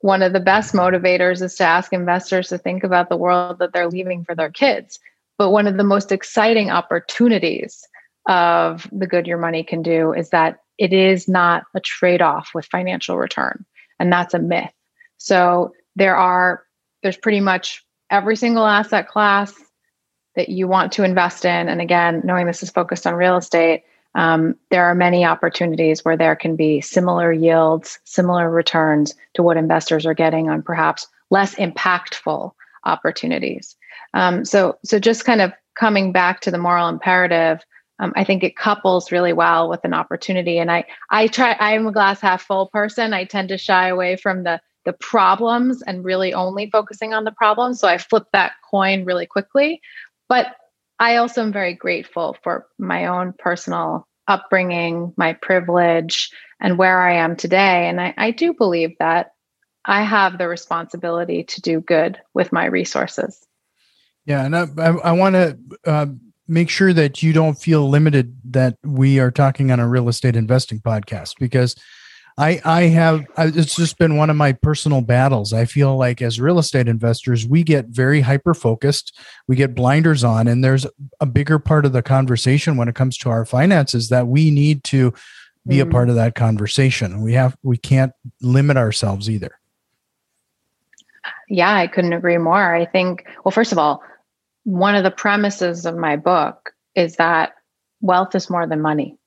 one 0.01 0.21
of 0.21 0.33
the 0.33 0.39
best 0.39 0.71
motivators 0.71 1.41
is 1.41 1.55
to 1.55 1.63
ask 1.63 1.91
investors 1.91 2.49
to 2.49 2.59
think 2.59 2.83
about 2.83 3.09
the 3.09 3.17
world 3.17 3.57
that 3.57 3.73
they're 3.73 3.89
leaving 3.89 4.23
for 4.23 4.35
their 4.35 4.51
kids. 4.51 4.99
But 5.39 5.49
one 5.49 5.65
of 5.65 5.77
the 5.77 5.83
most 5.83 6.11
exciting 6.11 6.69
opportunities 6.69 7.83
of 8.29 8.87
the 8.91 9.07
good 9.07 9.25
your 9.25 9.39
money 9.39 9.63
can 9.63 9.81
do 9.81 10.13
is 10.13 10.29
that 10.29 10.59
it 10.77 10.93
is 10.93 11.27
not 11.27 11.63
a 11.73 11.79
trade 11.79 12.21
off 12.21 12.51
with 12.53 12.67
financial 12.67 13.17
return. 13.17 13.65
And 13.99 14.13
that's 14.13 14.35
a 14.35 14.39
myth. 14.39 14.69
So 15.17 15.73
there 15.95 16.15
are, 16.15 16.61
there's 17.01 17.17
pretty 17.17 17.39
much 17.39 17.83
every 18.11 18.35
single 18.35 18.67
asset 18.67 19.07
class 19.07 19.55
that 20.35 20.49
you 20.49 20.67
want 20.67 20.91
to 20.91 21.03
invest 21.03 21.45
in. 21.45 21.67
And 21.67 21.81
again, 21.81 22.21
knowing 22.23 22.45
this 22.45 22.61
is 22.61 22.69
focused 22.69 23.07
on 23.07 23.15
real 23.15 23.37
estate, 23.37 23.85
um, 24.15 24.55
there 24.71 24.85
are 24.85 24.95
many 24.95 25.25
opportunities 25.25 26.03
where 26.03 26.17
there 26.17 26.35
can 26.35 26.55
be 26.55 26.81
similar 26.81 27.31
yields, 27.31 27.99
similar 28.05 28.49
returns 28.49 29.13
to 29.33 29.43
what 29.43 29.57
investors 29.57 30.05
are 30.05 30.13
getting 30.13 30.49
on 30.49 30.61
perhaps 30.61 31.07
less 31.29 31.55
impactful 31.55 32.51
opportunities. 32.85 33.75
Um, 34.13 34.45
so, 34.45 34.77
so 34.83 34.99
just 34.99 35.25
kind 35.25 35.41
of 35.41 35.51
coming 35.77 36.13
back 36.13 36.39
to 36.41 36.51
the 36.51 36.57
moral 36.57 36.87
imperative, 36.87 37.59
um, 37.99 38.13
I 38.15 38.23
think 38.23 38.43
it 38.43 38.55
couples 38.55 39.11
really 39.11 39.33
well 39.33 39.69
with 39.69 39.83
an 39.83 39.93
opportunity. 39.93 40.59
And 40.59 40.71
I, 40.71 40.85
I 41.09 41.27
try. 41.27 41.55
I'm 41.59 41.87
a 41.87 41.91
glass 41.91 42.21
half 42.21 42.41
full 42.41 42.67
person. 42.67 43.13
I 43.13 43.25
tend 43.25 43.49
to 43.49 43.57
shy 43.57 43.87
away 43.87 44.15
from 44.15 44.43
the 44.43 44.61
the 44.85 44.93
problems 44.93 45.81
and 45.81 46.05
really 46.05 46.31
only 46.33 46.69
focusing 46.69 47.13
on 47.13 47.23
the 47.23 47.31
problems. 47.31 47.79
So 47.79 47.87
I 47.87 47.97
flip 47.97 48.25
that 48.33 48.51
coin 48.69 49.03
really 49.03 49.25
quickly. 49.25 49.81
But 50.29 50.55
I 50.99 51.17
also 51.17 51.41
am 51.41 51.51
very 51.51 51.73
grateful 51.73 52.37
for 52.43 52.67
my 52.79 53.07
own 53.07 53.33
personal 53.37 54.07
upbringing, 54.27 55.13
my 55.17 55.33
privilege, 55.33 56.29
and 56.59 56.77
where 56.77 57.01
I 57.01 57.15
am 57.15 57.35
today. 57.35 57.87
And 57.87 57.99
I, 57.99 58.13
I 58.17 58.31
do 58.31 58.53
believe 58.53 58.91
that 58.99 59.31
I 59.85 60.03
have 60.03 60.37
the 60.37 60.47
responsibility 60.47 61.43
to 61.43 61.61
do 61.61 61.81
good 61.81 62.19
with 62.33 62.51
my 62.51 62.65
resources. 62.65 63.45
Yeah, 64.25 64.45
and 64.45 64.55
I, 64.55 64.67
I, 64.77 64.89
I 64.89 65.11
want 65.11 65.35
to 65.35 65.57
uh, 65.85 66.07
make 66.47 66.69
sure 66.69 66.93
that 66.93 67.21
you 67.21 67.33
don't 67.33 67.55
feel 67.55 67.87
limited 67.87 68.35
that 68.45 68.77
we 68.83 69.19
are 69.19 69.31
talking 69.31 69.71
on 69.71 69.79
a 69.79 69.87
real 69.87 70.09
estate 70.09 70.35
investing 70.35 70.79
podcast 70.79 71.33
because 71.39 71.75
I, 72.37 72.61
I 72.65 72.81
have, 72.83 73.25
it's 73.37 73.75
just 73.75 73.97
been 73.97 74.17
one 74.17 74.29
of 74.29 74.35
my 74.35 74.51
personal 74.51 74.99
battles. 74.99 75.53
I 75.53 75.63
feel 75.63 75.95
like 75.95 76.21
as 76.21 76.39
real 76.39 76.59
estate 76.59 76.89
investors, 76.89 77.47
we 77.47 77.63
get 77.63 77.85
very 77.87 78.19
hyper 78.19 78.53
focused, 78.53 79.17
we 79.47 79.55
get 79.55 79.73
blinders 79.73 80.23
on, 80.23 80.47
and 80.47 80.61
there's 80.61 80.85
a 81.21 81.25
bigger 81.25 81.59
part 81.59 81.85
of 81.85 81.93
the 81.93 82.01
conversation 82.01 82.75
when 82.75 82.89
it 82.89 82.95
comes 82.95 83.17
to 83.19 83.29
our 83.29 83.45
finances 83.45 84.09
that 84.09 84.27
we 84.27 84.51
need 84.51 84.83
to 84.85 85.13
be 85.65 85.77
mm. 85.77 85.83
a 85.83 85.85
part 85.85 86.09
of 86.09 86.15
that 86.15 86.35
conversation. 86.35 87.21
We 87.21 87.33
have, 87.33 87.55
we 87.63 87.77
can't 87.77 88.11
limit 88.41 88.75
ourselves 88.75 89.29
either. 89.29 89.57
Yeah, 91.47 91.73
I 91.73 91.87
couldn't 91.87 92.13
agree 92.13 92.37
more. 92.37 92.75
I 92.75 92.85
think, 92.85 93.25
well, 93.45 93.51
first 93.51 93.71
of 93.71 93.77
all, 93.77 94.03
one 94.65 94.95
of 94.95 95.03
the 95.03 95.11
premises 95.11 95.85
of 95.85 95.95
my 95.95 96.17
book 96.17 96.73
is 96.95 97.15
that 97.15 97.53
wealth 98.01 98.35
is 98.35 98.49
more 98.49 98.67
than 98.67 98.81
money. 98.81 99.17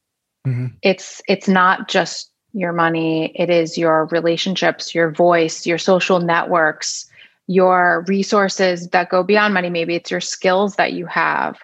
Mm-hmm. 0.47 0.67
It's 0.83 1.23
it's 1.29 1.49
not 1.49 1.89
just 1.89 2.31
your 2.53 2.73
money, 2.73 3.33
it 3.35 3.51
is 3.51 3.77
your 3.77 4.07
relationships, 4.07 4.95
your 4.95 5.11
voice, 5.11 5.67
your 5.67 5.79
social 5.79 6.21
networks, 6.21 7.09
your 7.47 8.05
resources 8.09 8.89
that 8.89 9.11
go 9.11 9.23
beyond 9.23 9.55
money. 9.55 9.71
Maybe 9.71 9.95
it's 9.95 10.11
your 10.11 10.21
skills 10.21 10.77
that 10.77 10.93
you 10.93 11.07
have. 11.07 11.59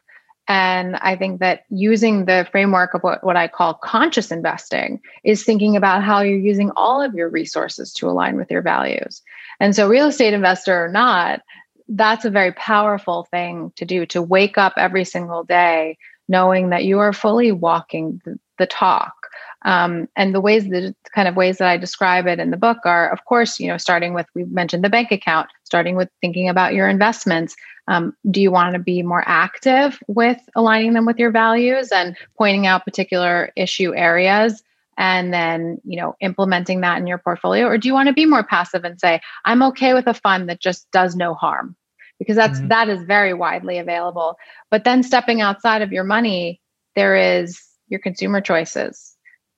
And 0.47 0.97
I 0.97 1.17
think 1.17 1.41
that 1.41 1.65
using 1.71 2.27
the 2.27 2.47
framework 2.51 2.93
of 2.93 3.03
what, 3.03 3.25
what 3.25 3.37
I 3.37 3.49
call 3.49 3.75
conscious 3.75 4.31
investing 4.31 5.01
is 5.25 5.43
thinking 5.43 5.75
about 5.75 6.03
how 6.03 6.21
you're 6.21 6.39
using 6.39 6.71
all 6.77 7.01
of 7.01 7.15
your 7.15 7.31
resources 7.31 7.93
to 7.95 8.09
align 8.09 8.37
with 8.37 8.51
your 8.51 8.61
values. 8.61 9.23
And 9.59 9.75
so, 9.75 9.89
real 9.89 10.09
estate 10.09 10.35
investor 10.35 10.85
or 10.85 10.89
not, 10.89 11.41
that's 11.89 12.27
a 12.27 12.31
very 12.31 12.53
powerful 12.53 13.27
thing 13.31 13.73
to 13.77 13.87
do 13.87 14.05
to 14.07 14.21
wake 14.21 14.59
up 14.59 14.75
every 14.77 15.05
single 15.05 15.45
day 15.45 15.97
knowing 16.29 16.71
that 16.71 16.85
you 16.85 16.99
are 16.99 17.13
fully 17.13 17.53
walking 17.53 18.21
the, 18.25 18.39
the 18.59 18.67
talk 18.67 19.24
um, 19.65 20.09
and 20.17 20.35
the 20.35 20.41
ways 20.41 20.65
the 20.69 20.95
kind 21.15 21.29
of 21.29 21.37
ways 21.37 21.59
that 21.59 21.69
i 21.69 21.77
describe 21.77 22.27
it 22.27 22.39
in 22.39 22.51
the 22.51 22.57
book 22.57 22.79
are 22.85 23.11
of 23.11 23.25
course 23.25 23.59
you 23.59 23.69
know 23.69 23.77
starting 23.77 24.15
with 24.15 24.27
we 24.35 24.45
mentioned 24.45 24.85
the 24.85 24.91
bank 24.91 25.11
account 25.11 25.49
starting 25.75 25.97
with 25.97 26.09
thinking 26.21 26.49
about 26.49 26.73
your 26.73 26.89
investments. 26.89 27.57
Um, 27.89 28.17
do 28.31 28.41
you 28.41 28.53
want 28.53 28.75
to 28.75 28.79
be 28.79 29.03
more 29.03 29.25
active 29.27 29.99
with 30.07 30.39
aligning 30.55 30.93
them 30.93 31.05
with 31.05 31.19
your 31.19 31.33
values 31.33 31.91
and 31.91 32.17
pointing 32.39 32.65
out 32.65 32.85
particular 32.85 33.51
issue 33.57 33.93
areas? 33.93 34.63
And 34.97 35.35
then 35.35 35.81
you 35.83 35.97
know 36.01 36.15
implementing 36.21 36.83
that 36.83 36.99
in 36.99 37.09
your 37.09 37.19
portfolio? 37.19 37.67
Or 37.67 37.77
do 37.77 37.89
you 37.89 37.93
want 37.95 38.07
to 38.07 38.13
be 38.13 38.25
more 38.25 38.45
passive 38.45 38.85
and 38.85 39.01
say 39.01 39.21
i'm 39.45 39.65
okay 39.65 39.95
with 39.95 40.07
a 40.07 40.15
fund 40.15 40.49
that 40.49 40.61
just 40.61 40.89
does 40.93 41.17
no 41.17 41.35
harm 41.35 41.75
because 42.21 42.37
that's 42.37 42.59
mm-hmm. 42.59 42.69
that 42.69 42.89
is 42.89 43.03
very 43.03 43.35
widely 43.35 43.79
available. 43.79 44.37
But 44.71 44.85
then 44.85 45.03
stepping 45.03 45.41
outside 45.41 45.83
of 45.83 45.93
your 45.93 46.05
money 46.05 46.61
there 46.95 47.17
is 47.17 47.61
your 47.89 47.99
consumer 47.99 48.41
choices 48.41 49.14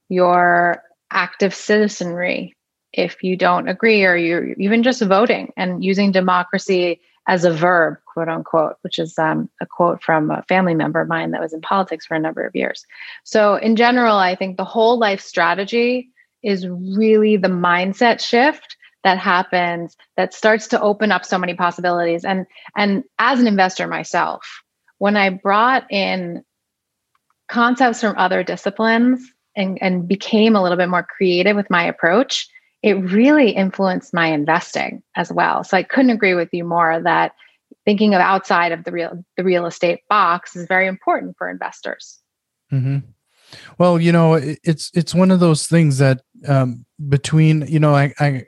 your 0.08 0.82
active 1.10 1.54
citizenry 1.54 2.56
if 2.92 3.22
you 3.22 3.36
don't 3.36 3.68
agree 3.68 4.04
or 4.04 4.16
you're 4.16 4.52
even 4.54 4.82
just 4.82 5.02
voting 5.02 5.52
and 5.56 5.84
using 5.84 6.12
democracy 6.12 7.00
as 7.28 7.44
a 7.44 7.52
verb, 7.52 7.98
quote 8.06 8.28
unquote, 8.28 8.76
which 8.82 8.98
is 8.98 9.18
um, 9.18 9.50
a 9.60 9.66
quote 9.66 10.02
from 10.02 10.30
a 10.30 10.42
family 10.44 10.74
member 10.74 11.00
of 11.00 11.08
mine 11.08 11.32
that 11.32 11.40
was 11.40 11.52
in 11.52 11.60
politics 11.60 12.06
for 12.06 12.14
a 12.14 12.20
number 12.20 12.46
of 12.46 12.54
years. 12.54 12.86
So, 13.24 13.56
in 13.56 13.76
general, 13.76 14.16
I 14.16 14.34
think 14.36 14.56
the 14.56 14.64
whole 14.64 14.98
life 14.98 15.20
strategy 15.20 16.08
is 16.42 16.66
really 16.68 17.36
the 17.36 17.48
mindset 17.48 18.20
shift 18.20 18.76
that 19.02 19.18
happens 19.18 19.96
that 20.16 20.32
starts 20.32 20.68
to 20.68 20.80
open 20.80 21.12
up 21.12 21.24
so 21.24 21.38
many 21.38 21.54
possibilities. 21.54 22.24
And 22.24 22.46
and 22.76 23.04
as 23.18 23.40
an 23.40 23.46
investor 23.46 23.86
myself, 23.86 24.62
when 24.98 25.16
I 25.16 25.30
brought 25.30 25.90
in 25.90 26.44
concepts 27.48 28.00
from 28.00 28.16
other 28.16 28.42
disciplines 28.42 29.32
and, 29.56 29.82
and 29.82 30.06
became 30.06 30.54
a 30.54 30.62
little 30.62 30.78
bit 30.78 30.88
more 30.88 31.02
creative 31.02 31.56
with 31.56 31.70
my 31.70 31.84
approach, 31.84 32.48
it 32.82 32.94
really 32.94 33.50
influenced 33.50 34.14
my 34.14 34.28
investing 34.28 35.02
as 35.16 35.32
well. 35.32 35.64
So 35.64 35.76
I 35.76 35.82
couldn't 35.82 36.10
agree 36.10 36.34
with 36.34 36.50
you 36.52 36.64
more 36.64 37.00
that 37.00 37.32
thinking 37.84 38.14
of 38.14 38.20
outside 38.20 38.72
of 38.72 38.84
the 38.84 38.92
real 38.92 39.24
the 39.36 39.44
real 39.44 39.66
estate 39.66 40.00
box 40.08 40.54
is 40.54 40.66
very 40.66 40.86
important 40.86 41.36
for 41.38 41.48
investors. 41.48 42.18
Mm-hmm. 42.72 42.98
Well, 43.78 44.00
you 44.00 44.12
know, 44.12 44.34
it's 44.34 44.90
it's 44.94 45.14
one 45.14 45.30
of 45.30 45.40
those 45.40 45.66
things 45.66 45.98
that 45.98 46.22
um, 46.46 46.84
between 47.08 47.66
you 47.66 47.78
know, 47.78 47.94
I, 47.94 48.12
I 48.18 48.46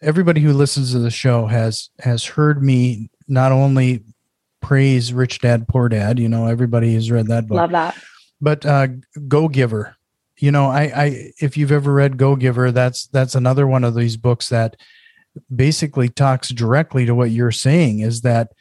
everybody 0.00 0.40
who 0.40 0.52
listens 0.52 0.92
to 0.92 0.98
the 0.98 1.10
show 1.10 1.46
has 1.46 1.90
has 2.00 2.24
heard 2.24 2.62
me 2.62 3.10
not 3.28 3.52
only 3.52 4.04
praise 4.62 5.12
Rich 5.12 5.40
Dad 5.40 5.68
Poor 5.68 5.88
Dad. 5.88 6.18
You 6.18 6.28
know, 6.28 6.46
everybody 6.46 6.94
has 6.94 7.10
read 7.10 7.26
that 7.28 7.46
book. 7.46 7.56
Love 7.56 7.72
that. 7.72 7.96
But 8.40 8.66
uh, 8.66 8.88
Go 9.28 9.48
Giver 9.48 9.95
you 10.38 10.50
know 10.50 10.66
i 10.66 10.82
i 10.82 11.32
if 11.40 11.56
you've 11.56 11.72
ever 11.72 11.92
read 11.92 12.16
go 12.16 12.36
giver 12.36 12.70
that's 12.70 13.06
that's 13.08 13.34
another 13.34 13.66
one 13.66 13.84
of 13.84 13.94
these 13.94 14.16
books 14.16 14.48
that 14.48 14.76
basically 15.54 16.08
talks 16.08 16.48
directly 16.48 17.06
to 17.06 17.14
what 17.14 17.30
you're 17.30 17.52
saying 17.52 18.00
is 18.00 18.22
that 18.22 18.52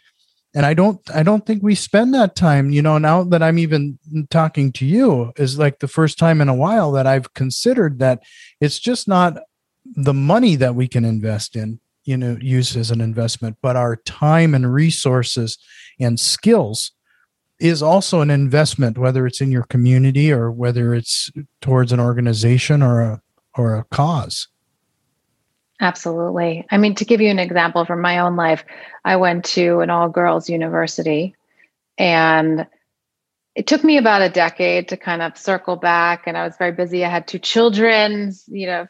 and 0.53 0.65
i 0.65 0.74
don't 0.74 1.00
i 1.13 1.24
don't 1.24 1.46
think 1.46 1.62
we 1.62 1.75
spend 1.75 2.13
that 2.13 2.36
time 2.36 2.70
you 2.70 2.82
know 2.82 2.98
now 2.98 3.24
that 3.24 3.44
i'm 3.44 3.60
even 3.60 3.98
talking 4.29 4.72
to 4.72 4.86
you 4.86 5.32
is 5.38 5.58
like 5.58 5.79
the 5.79 5.88
first 5.88 6.17
time 6.17 6.41
in 6.41 6.50
a 6.50 6.55
while 6.55 6.91
that 6.91 7.08
i've 7.08 7.34
considered 7.34 8.00
that 8.00 8.22
it's 8.60 8.79
just 8.79 9.08
not 9.08 9.38
the 9.96 10.13
money 10.13 10.55
that 10.55 10.75
we 10.75 10.88
can 10.88 11.05
invest 11.05 11.55
in 11.55 11.79
you 12.05 12.17
know 12.17 12.38
use 12.41 12.75
as 12.75 12.91
an 12.91 13.01
investment 13.01 13.58
but 13.62 13.75
our 13.75 13.98
time 13.98 14.53
and 14.55 14.74
resources 14.74 15.58
and 16.00 16.20
skills 16.20 16.91
is 17.67 17.81
also 17.81 18.22
an 18.22 18.29
investment, 18.29 18.98
whether 18.98 19.25
it's 19.25 19.41
in 19.41 19.51
your 19.51 19.63
community 19.63 20.31
or 20.31 20.51
whether 20.51 20.93
it's 20.93 21.31
towards 21.62 21.91
an 21.91 22.00
organization 22.00 22.81
or 22.81 23.01
a 23.01 23.22
or 23.57 23.75
a 23.75 23.84
cause. 23.86 24.48
Absolutely. 25.81 26.65
I 26.72 26.77
mean, 26.77 26.95
to 26.95 27.05
give 27.05 27.22
you 27.22 27.29
an 27.29 27.39
example 27.39 27.86
from 27.86 28.01
my 28.01 28.19
own 28.19 28.36
life, 28.36 28.63
I 29.03 29.17
went 29.17 29.45
to 29.45 29.79
an 29.79 29.89
all 29.89 30.10
girls 30.10 30.50
university 30.50 31.36
and 31.98 32.65
it 33.55 33.67
took 33.67 33.84
me 33.84 33.98
about 33.98 34.22
a 34.22 34.29
decade 34.29 34.89
to 34.89 34.98
kind 34.98 35.22
of 35.22 35.38
circle 35.38 35.75
back 35.75 36.24
and 36.27 36.38
I 36.38 36.45
was 36.45 36.55
very 36.57 36.72
busy. 36.72 37.03
I 37.03 37.10
had 37.10 37.27
two 37.27 37.39
children, 37.39 38.34
you 38.48 38.67
know, 38.67 38.88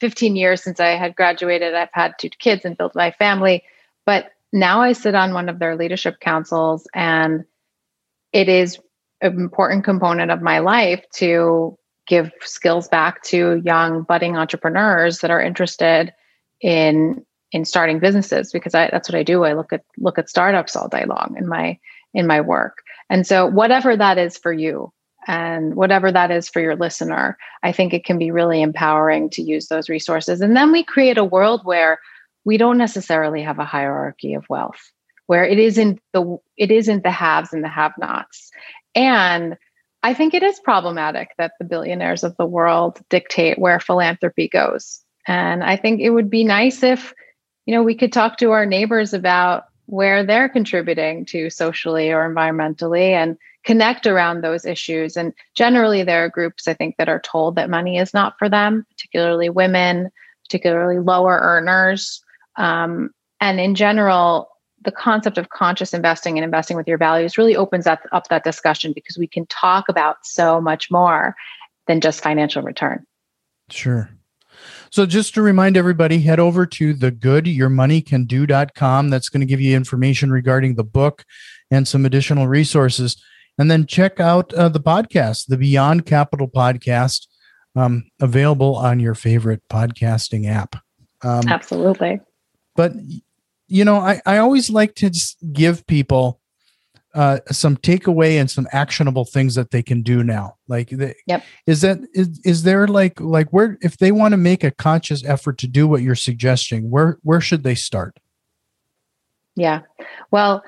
15 0.00 0.36
years 0.36 0.62
since 0.62 0.80
I 0.80 0.90
had 0.90 1.16
graduated. 1.16 1.74
I've 1.74 1.88
had 1.92 2.14
two 2.18 2.30
kids 2.30 2.64
and 2.64 2.76
built 2.76 2.94
my 2.94 3.12
family. 3.12 3.62
But 4.06 4.32
now 4.52 4.80
I 4.80 4.92
sit 4.92 5.14
on 5.14 5.34
one 5.34 5.48
of 5.48 5.58
their 5.58 5.76
leadership 5.76 6.20
councils 6.20 6.86
and 6.94 7.44
it 8.32 8.48
is 8.48 8.78
an 9.20 9.32
important 9.38 9.84
component 9.84 10.30
of 10.30 10.42
my 10.42 10.58
life 10.58 11.04
to 11.16 11.76
give 12.06 12.30
skills 12.40 12.88
back 12.88 13.22
to 13.22 13.60
young 13.64 14.02
budding 14.02 14.36
entrepreneurs 14.36 15.20
that 15.20 15.30
are 15.30 15.42
interested 15.42 16.12
in 16.60 17.24
in 17.50 17.64
starting 17.64 17.98
businesses 17.98 18.52
because 18.52 18.74
I, 18.74 18.90
that's 18.90 19.08
what 19.08 19.18
I 19.18 19.22
do. 19.22 19.44
I 19.44 19.54
look 19.54 19.72
at 19.72 19.84
look 19.96 20.18
at 20.18 20.28
startups 20.28 20.76
all 20.76 20.88
day 20.88 21.04
long 21.06 21.34
in 21.38 21.48
my 21.48 21.78
in 22.14 22.26
my 22.26 22.40
work. 22.40 22.82
And 23.10 23.26
so 23.26 23.46
whatever 23.46 23.96
that 23.96 24.18
is 24.18 24.36
for 24.36 24.52
you 24.52 24.92
and 25.26 25.74
whatever 25.74 26.10
that 26.10 26.30
is 26.30 26.48
for 26.48 26.60
your 26.60 26.76
listener, 26.76 27.36
I 27.62 27.72
think 27.72 27.92
it 27.92 28.04
can 28.04 28.18
be 28.18 28.30
really 28.30 28.62
empowering 28.62 29.30
to 29.30 29.42
use 29.42 29.68
those 29.68 29.88
resources. 29.88 30.40
And 30.40 30.56
then 30.56 30.72
we 30.72 30.82
create 30.82 31.18
a 31.18 31.24
world 31.24 31.64
where 31.64 31.98
we 32.44 32.56
don't 32.56 32.78
necessarily 32.78 33.42
have 33.42 33.58
a 33.58 33.64
hierarchy 33.64 34.34
of 34.34 34.48
wealth 34.48 34.90
where 35.28 35.44
it 35.44 35.58
isn't 35.58 36.00
the 36.12 36.38
it 36.56 36.70
isn't 36.70 37.04
the 37.04 37.10
haves 37.10 37.52
and 37.52 37.62
the 37.62 37.68
have-nots. 37.68 38.50
And 38.94 39.56
I 40.02 40.14
think 40.14 40.32
it 40.32 40.42
is 40.42 40.58
problematic 40.60 41.30
that 41.36 41.52
the 41.58 41.66
billionaires 41.66 42.24
of 42.24 42.36
the 42.36 42.46
world 42.46 42.98
dictate 43.10 43.58
where 43.58 43.78
philanthropy 43.78 44.48
goes. 44.48 45.00
And 45.26 45.62
I 45.62 45.76
think 45.76 46.00
it 46.00 46.10
would 46.10 46.30
be 46.30 46.44
nice 46.44 46.82
if, 46.82 47.12
you 47.66 47.74
know, 47.74 47.82
we 47.82 47.94
could 47.94 48.12
talk 48.12 48.38
to 48.38 48.52
our 48.52 48.64
neighbors 48.64 49.12
about 49.12 49.64
where 49.84 50.24
they're 50.24 50.48
contributing 50.48 51.26
to 51.26 51.50
socially 51.50 52.10
or 52.10 52.28
environmentally 52.28 53.10
and 53.10 53.36
connect 53.64 54.06
around 54.06 54.40
those 54.40 54.64
issues. 54.64 55.16
And 55.16 55.34
generally, 55.54 56.04
there 56.04 56.24
are 56.24 56.30
groups 56.30 56.66
I 56.66 56.72
think 56.72 56.96
that 56.96 57.08
are 57.10 57.20
told 57.20 57.56
that 57.56 57.68
money 57.68 57.98
is 57.98 58.14
not 58.14 58.38
for 58.38 58.48
them, 58.48 58.86
particularly 58.90 59.50
women, 59.50 60.10
particularly 60.44 61.00
lower 61.00 61.38
earners. 61.42 62.22
Um, 62.56 63.10
and 63.40 63.60
in 63.60 63.74
general, 63.74 64.48
the 64.84 64.92
concept 64.92 65.38
of 65.38 65.48
conscious 65.50 65.92
investing 65.92 66.38
and 66.38 66.44
investing 66.44 66.76
with 66.76 66.86
your 66.86 66.98
values 66.98 67.36
really 67.36 67.56
opens 67.56 67.86
up, 67.86 68.00
up 68.12 68.28
that 68.28 68.44
discussion 68.44 68.92
because 68.92 69.18
we 69.18 69.26
can 69.26 69.46
talk 69.46 69.88
about 69.88 70.18
so 70.22 70.60
much 70.60 70.90
more 70.90 71.34
than 71.86 72.00
just 72.00 72.22
financial 72.22 72.62
return. 72.62 73.04
Sure. 73.70 74.10
So 74.90 75.06
just 75.06 75.34
to 75.34 75.42
remind 75.42 75.76
everybody, 75.76 76.20
head 76.20 76.40
over 76.40 76.64
to 76.66 76.94
thegoodyourmoneycando.com. 76.94 79.10
That's 79.10 79.28
going 79.28 79.40
to 79.40 79.46
give 79.46 79.60
you 79.60 79.76
information 79.76 80.32
regarding 80.32 80.76
the 80.76 80.84
book 80.84 81.26
and 81.70 81.86
some 81.86 82.06
additional 82.06 82.48
resources. 82.48 83.22
And 83.58 83.70
then 83.70 83.86
check 83.86 84.18
out 84.20 84.52
uh, 84.54 84.68
the 84.68 84.80
podcast, 84.80 85.46
the 85.46 85.58
Beyond 85.58 86.06
Capital 86.06 86.48
podcast, 86.48 87.26
um, 87.76 88.10
available 88.20 88.74
on 88.76 89.00
your 89.00 89.14
favorite 89.14 89.62
podcasting 89.68 90.48
app. 90.48 90.76
Um, 91.22 91.48
Absolutely. 91.48 92.20
But 92.76 92.92
you 93.68 93.84
know, 93.84 93.96
I, 93.96 94.20
I 94.26 94.38
always 94.38 94.70
like 94.70 94.94
to 94.96 95.10
just 95.10 95.36
give 95.52 95.86
people 95.86 96.40
uh, 97.14 97.38
some 97.50 97.76
takeaway 97.76 98.40
and 98.40 98.50
some 98.50 98.66
actionable 98.72 99.24
things 99.24 99.54
that 99.54 99.70
they 99.70 99.82
can 99.82 100.02
do 100.02 100.22
now. 100.22 100.56
Like, 100.68 100.90
the, 100.90 101.14
yep. 101.26 101.44
is 101.66 101.80
that 101.82 101.98
is, 102.12 102.40
is 102.44 102.62
there 102.62 102.86
like 102.86 103.20
like 103.20 103.50
where 103.50 103.78
if 103.80 103.98
they 103.98 104.12
want 104.12 104.32
to 104.32 104.36
make 104.36 104.64
a 104.64 104.70
conscious 104.70 105.24
effort 105.24 105.58
to 105.58 105.66
do 105.66 105.86
what 105.88 106.02
you're 106.02 106.14
suggesting, 106.14 106.90
where 106.90 107.18
where 107.22 107.40
should 107.40 107.62
they 107.62 107.74
start? 107.74 108.18
Yeah, 109.56 109.82
well, 110.30 110.62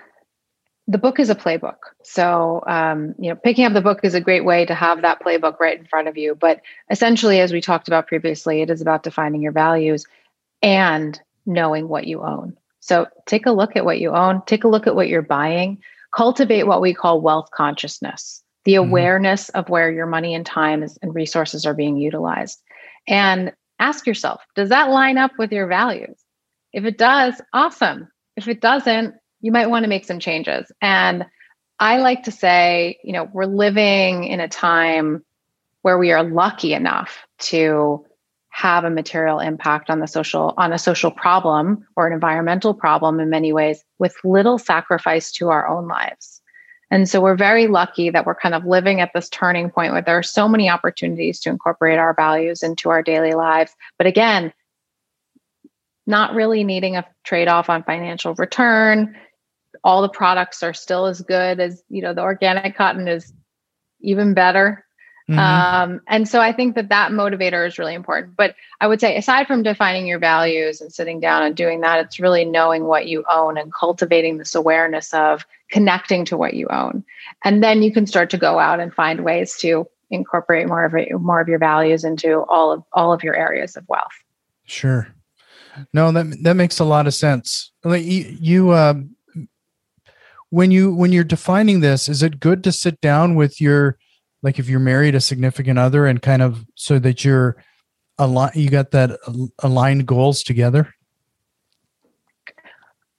the 0.89 0.99
book 0.99 1.21
is 1.21 1.31
a 1.31 1.37
playbook. 1.37 1.77
So, 2.03 2.65
um, 2.67 3.15
you 3.19 3.31
know, 3.31 3.37
picking 3.37 3.65
up 3.65 3.73
the 3.73 3.81
book 3.81 4.01
is 4.03 4.15
a 4.15 4.21
great 4.21 4.45
way 4.45 4.65
to 4.65 4.75
have 4.75 5.03
that 5.03 5.23
playbook 5.23 5.61
right 5.61 5.79
in 5.79 5.87
front 5.87 6.09
of 6.09 6.17
you. 6.17 6.35
But 6.35 6.63
essentially, 6.91 7.39
as 7.39 7.53
we 7.53 7.61
talked 7.61 7.87
about 7.87 8.09
previously, 8.09 8.63
it 8.63 8.71
is 8.71 8.81
about 8.81 9.05
defining 9.05 9.41
your 9.41 9.53
values 9.53 10.05
and 10.63 11.21
knowing 11.47 11.87
what 11.87 12.09
you 12.09 12.23
own. 12.23 12.57
So, 12.81 13.07
take 13.27 13.47
a 13.47 13.53
look 13.53 13.77
at 13.77 13.85
what 13.85 14.01
you 14.01 14.11
own, 14.11 14.43
take 14.47 14.65
a 14.65 14.69
look 14.69 14.87
at 14.87 14.97
what 14.97 15.09
you're 15.09 15.23
buying, 15.23 15.79
cultivate 16.15 16.67
what 16.67 16.81
we 16.81 16.95
call 16.95 17.21
wealth 17.21 17.51
consciousness, 17.53 18.43
the 18.65 18.75
mm-hmm. 18.75 18.89
awareness 18.89 19.49
of 19.51 19.69
where 19.69 19.91
your 19.91 20.07
money 20.07 20.35
and 20.35 20.45
time 20.45 20.83
is, 20.83 20.99
and 21.03 21.15
resources 21.15 21.67
are 21.67 21.75
being 21.75 21.97
utilized. 21.97 22.61
And 23.07 23.53
ask 23.79 24.07
yourself, 24.07 24.43
does 24.55 24.69
that 24.69 24.91
line 24.91 25.19
up 25.19 25.33
with 25.39 25.53
your 25.53 25.67
values? 25.67 26.17
If 26.73 26.85
it 26.85 26.99
does, 26.99 27.41
awesome. 27.53 28.09
If 28.37 28.49
it 28.49 28.61
doesn't, 28.61 29.15
you 29.41 29.53
might 29.53 29.71
want 29.71 29.85
to 29.85 29.89
make 29.89 30.05
some 30.05 30.21
changes. 30.21 30.71
And 30.81 31.25
I 31.79 31.99
like 31.99 32.25
to 32.25 32.33
say, 32.33 32.99
you 33.03 33.13
know, 33.13 33.29
we're 33.33 33.47
living 33.47 34.25
in 34.25 34.41
a 34.41 34.49
time 34.49 35.25
where 35.83 35.99
we 35.99 36.13
are 36.13 36.23
lucky 36.23 36.75
enough 36.75 37.19
to 37.39 38.05
have 38.61 38.85
a 38.85 38.91
material 38.91 39.41
impact 39.41 39.89
on 39.89 40.01
the 40.01 40.07
social 40.07 40.53
on 40.59 40.71
a 40.71 40.79
social 40.79 41.11
problem 41.11 41.83
or 41.97 42.07
an 42.07 42.13
environmental 42.13 42.75
problem 42.75 43.19
in 43.19 43.31
many 43.31 43.55
ways 43.55 43.83
with 43.99 44.15
little 44.23 44.59
sacrifice 44.59 45.33
to 45.33 45.49
our 45.49 45.67
own 45.67 45.89
lives. 45.89 46.43
And 46.91 47.09
so 47.09 47.23
we're 47.23 47.37
very 47.37 47.69
lucky 47.69 48.11
that 48.11 48.27
we're 48.27 48.35
kind 48.35 48.55
of 48.55 48.67
living 48.67 49.01
at 49.01 49.13
this 49.15 49.31
turning 49.31 49.71
point 49.71 49.93
where 49.93 50.03
there 50.03 50.19
are 50.19 50.23
so 50.23 50.47
many 50.47 50.69
opportunities 50.69 51.41
to 51.41 51.49
incorporate 51.49 51.99
our 51.99 52.13
values 52.13 52.63
into 52.63 52.91
our 52.91 53.03
daily 53.03 53.33
lives. 53.33 53.75
But 53.97 54.07
again, 54.07 54.53
not 56.07 56.35
really 56.35 56.63
needing 56.63 56.97
a 56.97 57.07
trade 57.25 57.49
off 57.49 57.71
on 57.71 57.83
financial 57.85 58.35
return, 58.35 59.17
all 59.85 60.03
the 60.03 60.09
products 60.11 60.63
are 60.63 60.75
still 60.75 61.07
as 61.07 61.23
good 61.23 61.61
as 61.61 61.83
you 61.89 62.03
know 62.03 62.13
the 62.13 62.21
organic 62.21 62.77
cotton 62.77 63.09
is 63.09 63.33
even 64.03 64.35
better 64.35 64.85
mm-hmm. 65.31 65.39
um, 65.39 66.01
and 66.09 66.29
so 66.29 66.41
i 66.41 66.53
think 66.53 66.75
that 66.75 66.89
that 66.89 67.13
motivator 67.13 67.67
is 67.67 67.79
really 67.79 67.95
important. 67.95 68.37
But 68.37 68.55
i 68.81 68.87
would 68.87 69.01
say 69.01 69.17
aside 69.17 69.47
from 69.47 69.63
defining 69.63 70.07
your 70.07 70.19
values 70.19 70.81
and 70.81 70.93
sitting 70.93 71.21
down 71.21 71.43
and 71.43 71.57
doing 71.57 71.81
that 71.81 72.05
it's 72.05 72.21
really 72.21 72.45
knowing 72.45 72.85
what 72.85 73.07
you 73.07 73.25
own 73.31 73.57
and 73.57 73.73
cultivating 73.73 74.39
this 74.39 74.55
awareness 74.55 75.15
of 75.15 75.45
connecting 75.71 76.25
to 76.27 76.37
what 76.37 76.55
you 76.55 76.67
own. 76.69 77.05
And 77.45 77.63
then 77.63 77.83
you 77.83 77.93
can 77.93 78.07
start 78.07 78.31
to 78.31 78.39
go 78.39 78.59
out 78.59 78.81
and 78.81 78.93
find 78.93 79.25
ways 79.25 79.57
to 79.59 79.89
incorporate 80.11 80.67
more 80.67 80.85
of 80.85 80.95
it, 80.95 81.09
more 81.21 81.41
of 81.41 81.49
your 81.49 81.59
values 81.59 82.05
into 82.05 82.43
all 82.49 82.73
of 82.73 82.83
all 82.93 83.13
of 83.13 83.23
your 83.23 83.37
areas 83.37 83.77
of 83.77 83.89
wealth. 83.89 84.13
Sure. 84.65 85.09
No 85.93 86.11
that 86.13 86.37
that 86.43 86.57
makes 86.57 86.81
a 86.81 86.85
lot 86.85 87.07
of 87.07 87.15
sense. 87.15 87.71
Like 87.85 88.05
you, 88.05 88.37
you 88.41 88.75
um, 88.75 89.15
when 90.51 90.71
you 90.71 90.93
when 90.93 91.13
you're 91.13 91.25
defining 91.25 91.81
this 91.81 92.09
is 92.09 92.23
it 92.23 92.41
good 92.41 92.65
to 92.65 92.73
sit 92.73 93.01
down 93.01 93.37
with 93.37 93.61
your 93.61 93.97
like 94.43 94.59
if 94.59 94.69
you're 94.69 94.81
married 94.81 95.15
a 95.15 95.21
significant 95.21 95.79
other 95.79 96.07
and 96.07 96.23
kind 96.23 96.43
of 96.43 96.65
so 96.75 96.99
that 96.99 97.25
you're 97.25 97.57
a 98.19 98.27
lot 98.27 98.57
you 98.57 98.69
got 98.69 98.91
that 98.91 99.19
aligned 99.61 100.07
goals 100.07 100.43
together 100.43 100.95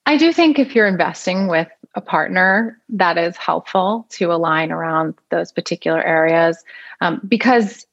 i 0.05 0.17
do 0.17 0.31
think 0.31 0.59
if 0.59 0.75
you're 0.75 0.87
investing 0.87 1.47
with 1.47 1.67
a 1.95 2.01
partner 2.01 2.79
that 2.89 3.17
is 3.17 3.35
helpful 3.35 4.07
to 4.09 4.31
align 4.31 4.71
around 4.71 5.13
those 5.29 5.51
particular 5.51 6.01
areas 6.01 6.63
um, 7.01 7.19
because 7.27 7.85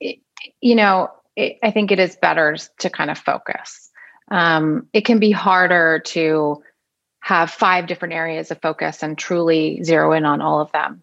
it, 0.00 0.18
you 0.60 0.74
know 0.74 1.10
it, 1.36 1.58
i 1.62 1.70
think 1.70 1.90
it 1.90 1.98
is 1.98 2.16
better 2.16 2.56
to 2.78 2.90
kind 2.90 3.10
of 3.10 3.18
focus 3.18 3.90
um, 4.30 4.86
it 4.92 5.04
can 5.04 5.18
be 5.18 5.32
harder 5.32 6.00
to 6.06 6.62
have 7.20 7.50
five 7.50 7.86
different 7.86 8.14
areas 8.14 8.50
of 8.50 8.60
focus 8.60 9.02
and 9.02 9.16
truly 9.16 9.82
zero 9.84 10.12
in 10.12 10.24
on 10.24 10.40
all 10.40 10.60
of 10.60 10.72
them. 10.72 11.02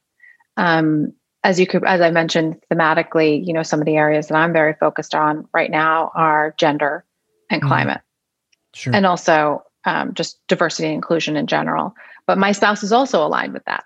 Um, 0.58 1.13
as 1.43 1.60
you 1.60 1.67
could, 1.67 1.86
as 1.86 2.02
I 2.02 2.12
mentioned 2.12 2.62
thematically, 2.72 3.46
you 3.46 3.54
know, 3.54 3.63
some 3.63 3.80
of 3.80 3.86
the 3.86 3.96
areas 3.96 4.28
that 4.28 4.36
I'm 4.36 4.52
very 4.52 4.74
focused 4.74 5.15
on 5.15 5.48
right 5.54 5.72
now 5.72 6.12
are 6.13 6.54
gender 6.58 7.06
and 7.50 7.62
mm-hmm. 7.62 7.70
climate, 7.70 8.02
sure. 8.74 8.93
and 8.93 9.06
also 9.06 9.63
um, 9.86 10.13
just 10.13 10.46
diversity 10.48 10.88
and 10.88 10.96
inclusion 10.96 11.38
in 11.38 11.48
general. 11.48 11.96
But 12.26 12.38
my 12.38 12.52
spouse 12.52 12.84
is 12.84 12.91
also 12.91 13.26
aligned 13.26 13.54
with 13.54 13.63
that, 13.65 13.86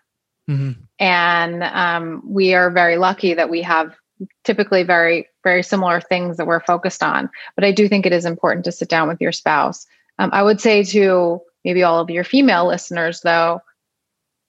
mm-hmm. 0.50 0.72
and 0.98 1.64
um, 1.64 2.24
we 2.26 2.56
are 2.56 2.72
very 2.72 2.98
lucky 2.98 3.36
that 3.36 3.50
we 3.50 3.62
have 3.62 3.96
typically 4.44 4.84
very 4.84 5.28
very 5.44 5.62
similar 5.62 6.00
things 6.00 6.38
that 6.38 6.48
we're 6.48 6.62
focused 6.62 7.04
on. 7.04 7.30
But 7.56 7.66
I 7.66 7.72
do 7.72 7.88
think 7.88 8.06
it 8.06 8.14
is 8.14 8.26
important 8.26 8.66
to 8.66 8.72
sit 8.72 8.90
down 8.90 9.08
with 9.08 9.22
your 9.22 9.32
spouse. 9.32 9.86
Um, 10.20 10.30
I 10.34 10.42
would 10.42 10.62
say 10.62 10.84
to 10.84 11.42
maybe 11.66 11.84
all 11.84 12.00
of 12.00 12.10
your 12.10 12.24
female 12.24 12.68
listeners 12.68 13.22
though 13.22 13.62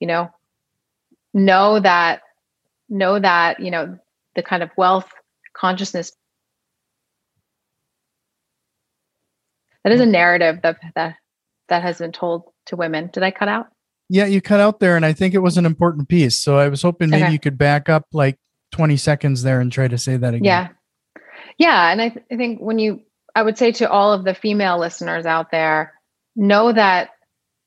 you 0.01 0.07
know 0.07 0.31
know 1.35 1.81
that 1.81 2.23
know 2.89 3.19
that 3.19 3.61
you 3.61 3.71
know 3.71 3.99
the 4.35 4.43
kind 4.43 4.63
of 4.63 4.71
wealth 4.77 5.11
consciousness 5.55 6.13
that 9.85 9.93
is 9.93 10.01
a 10.01 10.05
mm. 10.05 10.11
narrative 10.11 10.61
that 10.63 10.79
that 10.95 11.17
that 11.69 11.83
has 11.83 11.99
been 11.99 12.13
told 12.13 12.45
to 12.67 12.77
women. 12.77 13.11
Did 13.13 13.23
i 13.23 13.31
cut 13.31 13.49
out? 13.49 13.69
Yeah 14.09 14.27
you 14.27 14.41
cut 14.41 14.61
out 14.61 14.81
there 14.81 14.97
and 14.97 15.07
i 15.07 15.13
think 15.13 15.35
it 15.35 15.39
was 15.39 15.57
an 15.57 15.65
important 15.65 16.09
piece 16.09 16.41
so 16.41 16.59
i 16.59 16.69
was 16.69 16.83
hoping 16.83 17.09
maybe 17.09 17.25
okay. 17.25 17.33
you 17.33 17.39
could 17.39 17.57
back 17.57 17.89
up 17.89 18.07
like 18.13 18.39
20 18.73 18.97
seconds 18.97 19.43
there 19.43 19.61
and 19.61 19.71
try 19.71 19.87
to 19.87 19.99
say 19.99 20.17
that 20.17 20.35
again. 20.35 20.45
Yeah. 20.45 20.69
Yeah 21.59 21.91
and 21.91 22.03
I, 22.03 22.09
th- 22.11 22.25
I 22.31 22.37
think 22.37 22.61
when 22.61 22.79
you 22.79 23.01
i 23.35 23.43
would 23.43 23.57
say 23.57 23.73
to 23.73 23.91
all 23.91 24.13
of 24.13 24.25
the 24.25 24.35
female 24.35 24.79
listeners 24.79 25.25
out 25.25 25.51
there 25.51 25.95
know 26.37 26.73
that 26.73 27.11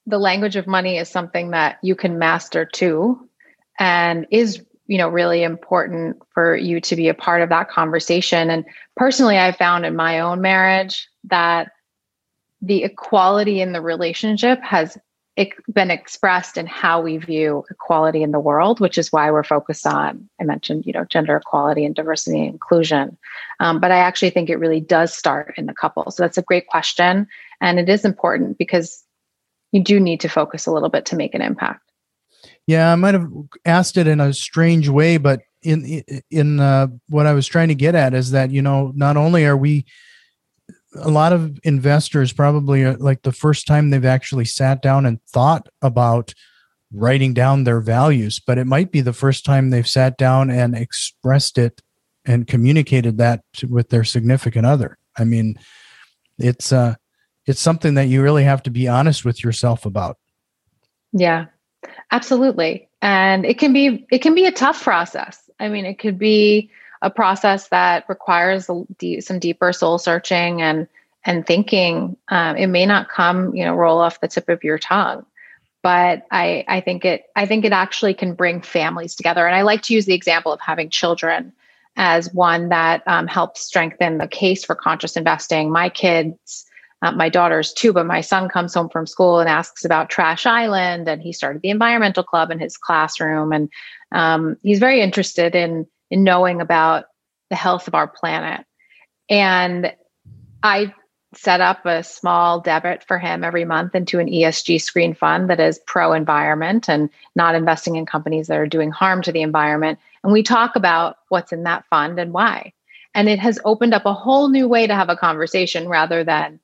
the 0.05 0.19
language 0.19 0.55
of 0.55 0.67
money 0.67 0.97
is 0.97 1.09
something 1.09 1.51
that 1.51 1.77
you 1.81 1.95
can 1.95 2.19
master 2.19 2.65
too 2.65 3.27
and 3.79 4.25
is 4.31 4.63
you 4.87 4.97
know 4.97 5.09
really 5.09 5.43
important 5.43 6.17
for 6.33 6.55
you 6.55 6.79
to 6.79 6.95
be 6.95 7.07
a 7.07 7.13
part 7.13 7.41
of 7.41 7.49
that 7.49 7.69
conversation. 7.69 8.49
And 8.49 8.65
personally 8.95 9.37
i 9.37 9.51
found 9.51 9.85
in 9.85 9.95
my 9.95 10.19
own 10.19 10.41
marriage 10.41 11.07
that 11.25 11.71
the 12.61 12.83
equality 12.83 13.61
in 13.61 13.73
the 13.73 13.81
relationship 13.81 14.61
has 14.61 14.97
been 15.73 15.91
expressed 15.91 16.55
in 16.55 16.65
how 16.65 17.01
we 17.01 17.17
view 17.17 17.65
equality 17.69 18.23
in 18.23 18.31
the 18.31 18.39
world 18.39 18.79
which 18.79 18.97
is 18.97 19.11
why 19.11 19.29
we're 19.29 19.43
focused 19.43 19.85
on 19.85 20.29
i 20.39 20.45
mentioned 20.45 20.85
you 20.85 20.93
know 20.93 21.03
gender 21.03 21.35
equality 21.35 21.83
and 21.83 21.95
diversity 21.95 22.39
and 22.39 22.53
inclusion. 22.53 23.17
Um, 23.59 23.79
but 23.79 23.91
i 23.91 23.97
actually 23.97 24.29
think 24.29 24.49
it 24.49 24.59
really 24.59 24.79
does 24.79 25.13
start 25.13 25.53
in 25.57 25.65
the 25.65 25.73
couple. 25.73 26.09
So 26.11 26.23
that's 26.23 26.37
a 26.37 26.43
great 26.43 26.67
question. 26.67 27.27
And 27.61 27.79
it 27.79 27.89
is 27.89 28.05
important 28.05 28.57
because 28.57 29.03
you 29.71 29.83
do 29.83 29.99
need 29.99 30.21
to 30.21 30.29
focus 30.29 30.65
a 30.65 30.71
little 30.71 30.89
bit 30.89 31.05
to 31.07 31.15
make 31.15 31.35
an 31.35 31.41
impact. 31.41 31.84
Yeah, 32.67 32.91
I 32.91 32.95
might 32.95 33.13
have 33.13 33.29
asked 33.65 33.97
it 33.97 34.07
in 34.07 34.19
a 34.19 34.33
strange 34.33 34.89
way, 34.89 35.17
but 35.17 35.41
in 35.61 36.03
in 36.31 36.59
uh, 36.59 36.87
what 37.09 37.25
I 37.25 37.33
was 37.33 37.47
trying 37.47 37.67
to 37.69 37.75
get 37.75 37.95
at 37.95 38.13
is 38.13 38.31
that 38.31 38.51
you 38.51 38.61
know 38.61 38.91
not 38.95 39.17
only 39.17 39.45
are 39.45 39.57
we 39.57 39.85
a 40.95 41.09
lot 41.09 41.33
of 41.33 41.59
investors 41.63 42.31
probably 42.31 42.85
like 42.95 43.21
the 43.23 43.31
first 43.31 43.67
time 43.67 43.89
they've 43.89 44.05
actually 44.05 44.45
sat 44.45 44.81
down 44.81 45.05
and 45.05 45.21
thought 45.23 45.67
about 45.81 46.33
writing 46.93 47.33
down 47.33 47.63
their 47.63 47.81
values, 47.81 48.39
but 48.39 48.57
it 48.57 48.65
might 48.65 48.91
be 48.91 49.01
the 49.01 49.13
first 49.13 49.43
time 49.43 49.69
they've 49.69 49.87
sat 49.87 50.17
down 50.17 50.49
and 50.49 50.75
expressed 50.75 51.57
it 51.57 51.81
and 52.23 52.47
communicated 52.47 53.17
that 53.17 53.41
to, 53.53 53.67
with 53.67 53.89
their 53.89 54.03
significant 54.03 54.65
other. 54.65 54.97
I 55.17 55.25
mean, 55.25 55.59
it's 56.37 56.71
uh 56.71 56.95
it's 57.45 57.59
something 57.59 57.93
that 57.95 58.07
you 58.07 58.23
really 58.23 58.43
have 58.43 58.63
to 58.63 58.71
be 58.71 58.87
honest 58.87 59.23
with 59.23 59.43
yourself 59.43 59.85
about. 59.85 60.17
Yeah, 61.11 61.45
absolutely. 62.15 62.87
And 63.01 63.45
it 63.45 63.59
can 63.59 63.73
be 63.73 64.07
it 64.09 64.19
can 64.19 64.35
be 64.35 64.45
a 64.45 64.51
tough 64.51 64.81
process. 64.81 65.49
I 65.59 65.69
mean, 65.69 65.85
it 65.85 65.99
could 65.99 66.17
be 66.17 66.71
a 67.01 67.09
process 67.09 67.67
that 67.69 68.05
requires 68.07 68.65
some 68.65 69.39
deeper 69.39 69.73
soul 69.73 69.97
searching 69.97 70.61
and 70.61 70.87
and 71.25 71.45
thinking. 71.45 72.17
Um, 72.29 72.55
it 72.55 72.67
may 72.67 72.85
not 72.85 73.09
come, 73.09 73.53
you 73.53 73.65
know, 73.65 73.75
roll 73.75 73.99
off 73.99 74.21
the 74.21 74.27
tip 74.27 74.47
of 74.49 74.63
your 74.63 74.79
tongue, 74.79 75.25
but 75.83 76.25
I 76.31 76.63
I 76.67 76.81
think 76.81 77.03
it 77.03 77.25
I 77.35 77.45
think 77.45 77.65
it 77.65 77.73
actually 77.73 78.13
can 78.13 78.33
bring 78.33 78.61
families 78.61 79.15
together. 79.15 79.45
And 79.45 79.55
I 79.55 79.63
like 79.63 79.83
to 79.83 79.93
use 79.93 80.05
the 80.05 80.13
example 80.13 80.53
of 80.53 80.61
having 80.61 80.89
children 80.89 81.51
as 81.97 82.33
one 82.33 82.69
that 82.69 83.03
um, 83.07 83.27
helps 83.27 83.61
strengthen 83.61 84.17
the 84.17 84.27
case 84.27 84.65
for 84.65 84.75
conscious 84.75 85.15
investing. 85.15 85.71
My 85.71 85.89
kids 85.89 86.65
uh, 87.05 87.11
my 87.11 87.29
daughters 87.29 87.73
too, 87.73 87.93
but 87.93 88.05
my 88.05 88.21
son 88.21 88.49
comes 88.49 88.73
home 88.73 88.89
from 88.89 89.07
school 89.07 89.39
and 89.39 89.49
asks 89.49 89.85
about 89.85 90.09
Trash 90.09 90.45
Island, 90.45 91.07
and 91.07 91.21
he 91.21 91.31
started 91.31 91.61
the 91.61 91.69
environmental 91.69 92.23
club 92.23 92.51
in 92.51 92.59
his 92.59 92.77
classroom, 92.77 93.51
and 93.51 93.69
um, 94.11 94.57
he's 94.63 94.79
very 94.79 95.01
interested 95.01 95.55
in 95.55 95.87
in 96.11 96.23
knowing 96.23 96.61
about 96.61 97.05
the 97.49 97.55
health 97.55 97.87
of 97.87 97.95
our 97.95 98.07
planet. 98.07 98.65
And 99.29 99.93
I 100.63 100.93
set 101.35 101.61
up 101.61 101.85
a 101.85 102.03
small 102.03 102.61
debit 102.61 103.03
for 103.03 103.19
him 103.19 103.43
every 103.43 103.65
month 103.65 103.93
into 103.93 104.19
an 104.19 104.27
ESG 104.27 104.81
screen 104.81 105.13
fund 105.13 105.49
that 105.49 105.59
is 105.59 105.79
pro 105.85 106.13
environment 106.13 106.87
and 106.87 107.09
not 107.35 107.55
investing 107.55 107.95
in 107.95 108.05
companies 108.05 108.47
that 108.47 108.57
are 108.57 108.67
doing 108.67 108.91
harm 108.91 109.21
to 109.21 109.31
the 109.31 109.41
environment. 109.41 109.99
And 110.23 110.31
we 110.31 110.43
talk 110.43 110.75
about 110.75 111.17
what's 111.29 111.51
in 111.51 111.63
that 111.63 111.85
fund 111.89 112.19
and 112.19 112.31
why. 112.31 112.73
And 113.13 113.29
it 113.29 113.39
has 113.39 113.59
opened 113.65 113.93
up 113.93 114.05
a 114.05 114.13
whole 114.13 114.49
new 114.49 114.67
way 114.67 114.87
to 114.87 114.95
have 114.95 115.09
a 115.09 115.17
conversation 115.17 115.87
rather 115.87 116.23
than, 116.23 116.59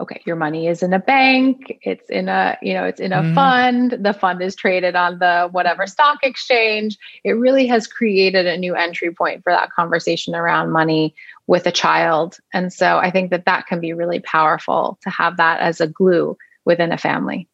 okay, 0.00 0.20
your 0.26 0.36
money 0.36 0.66
is 0.66 0.82
in 0.82 0.92
a 0.92 0.98
bank, 0.98 1.78
it's 1.82 2.08
in 2.10 2.28
a, 2.28 2.58
you 2.60 2.74
know, 2.74 2.84
it's 2.84 3.00
in 3.00 3.12
a 3.12 3.22
mm. 3.22 3.34
fund, 3.34 3.96
the 4.00 4.12
fund 4.12 4.42
is 4.42 4.54
traded 4.54 4.94
on 4.94 5.18
the 5.18 5.48
whatever 5.52 5.86
stock 5.86 6.18
exchange. 6.22 6.98
It 7.24 7.32
really 7.32 7.66
has 7.66 7.86
created 7.86 8.46
a 8.46 8.58
new 8.58 8.74
entry 8.74 9.12
point 9.12 9.42
for 9.42 9.52
that 9.52 9.70
conversation 9.70 10.34
around 10.34 10.70
money 10.70 11.14
with 11.46 11.66
a 11.66 11.72
child. 11.72 12.38
And 12.52 12.72
so 12.72 12.98
I 12.98 13.10
think 13.10 13.30
that 13.30 13.46
that 13.46 13.66
can 13.66 13.80
be 13.80 13.92
really 13.92 14.20
powerful 14.20 14.98
to 15.02 15.10
have 15.10 15.38
that 15.38 15.60
as 15.60 15.80
a 15.80 15.86
glue 15.86 16.36
within 16.64 16.92
a 16.92 16.98
family. 16.98 17.48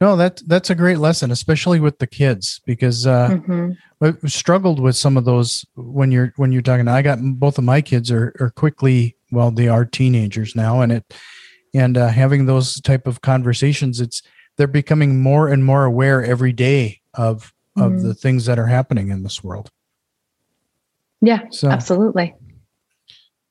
No, 0.00 0.16
that 0.16 0.42
that's 0.48 0.68
a 0.68 0.74
great 0.74 0.98
lesson, 0.98 1.30
especially 1.30 1.78
with 1.78 2.00
the 2.00 2.08
kids, 2.08 2.60
because 2.66 3.06
uh, 3.06 3.28
mm-hmm. 3.28 3.70
I've 4.00 4.32
struggled 4.32 4.80
with 4.80 4.96
some 4.96 5.16
of 5.16 5.24
those 5.24 5.64
when 5.76 6.10
you're 6.10 6.32
when 6.36 6.50
you're 6.50 6.60
talking. 6.60 6.88
I 6.88 7.02
got 7.02 7.20
both 7.22 7.56
of 7.56 7.62
my 7.62 7.80
kids 7.80 8.10
are 8.10 8.34
are 8.40 8.50
quickly 8.50 9.16
well, 9.30 9.52
they 9.52 9.68
are 9.68 9.84
teenagers 9.84 10.56
now, 10.56 10.80
and 10.80 10.90
it 10.90 11.14
and 11.74 11.96
uh, 11.96 12.08
having 12.08 12.46
those 12.46 12.80
type 12.80 13.06
of 13.06 13.20
conversations, 13.20 14.00
it's 14.00 14.22
they're 14.56 14.66
becoming 14.66 15.22
more 15.22 15.48
and 15.48 15.64
more 15.64 15.84
aware 15.84 16.24
every 16.24 16.52
day 16.52 17.00
of 17.14 17.52
of 17.76 17.92
mm-hmm. 17.92 18.08
the 18.08 18.14
things 18.14 18.46
that 18.46 18.58
are 18.58 18.66
happening 18.66 19.08
in 19.08 19.22
this 19.22 19.42
world. 19.42 19.70
Yeah, 21.20 21.40
so, 21.50 21.70
absolutely. 21.70 22.34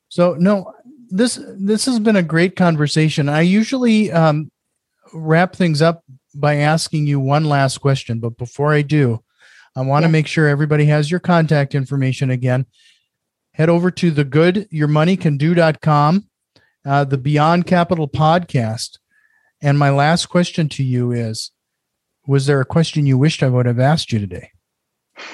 So 0.10 0.36
no, 0.38 0.74
this 1.10 1.40
this 1.58 1.86
has 1.86 2.00
been 2.00 2.16
a 2.16 2.24
great 2.24 2.56
conversation. 2.56 3.30
I 3.30 3.42
usually 3.42 4.12
um, 4.12 4.52
wrap 5.14 5.56
things 5.56 5.82
up 5.82 6.04
by 6.34 6.56
asking 6.56 7.08
you 7.08 7.20
one 7.20 7.46
last 7.46 7.80
question, 7.80 8.20
but 8.20 8.38
before 8.38 8.74
I 8.74 8.82
do, 8.82 9.24
I 9.76 9.82
want 9.82 10.04
to 10.04 10.08
yeah. 10.08 10.14
make 10.14 10.28
sure 10.28 10.48
everybody 10.48 10.86
has 10.86 11.10
your 11.10 11.20
contact 11.20 11.76
information 11.76 12.30
again. 12.30 12.66
Head 13.54 13.70
over 13.70 13.92
to 13.92 14.12
the 14.12 14.24
uh, 16.86 17.04
the 17.04 17.18
Beyond 17.18 17.66
Capital 17.66 18.08
podcast. 18.08 18.98
And 19.62 19.78
my 19.78 19.90
last 19.90 20.28
question 20.28 20.70
to 20.70 20.84
you 20.84 21.12
is 21.12 21.52
Was 22.26 22.46
there 22.46 22.62
a 22.62 22.66
question 22.66 23.06
you 23.06 23.18
wished 23.18 23.44
I 23.44 23.50
would 23.50 23.66
have 23.66 23.80
asked 23.80 24.12
you 24.12 24.20
today? 24.20 24.52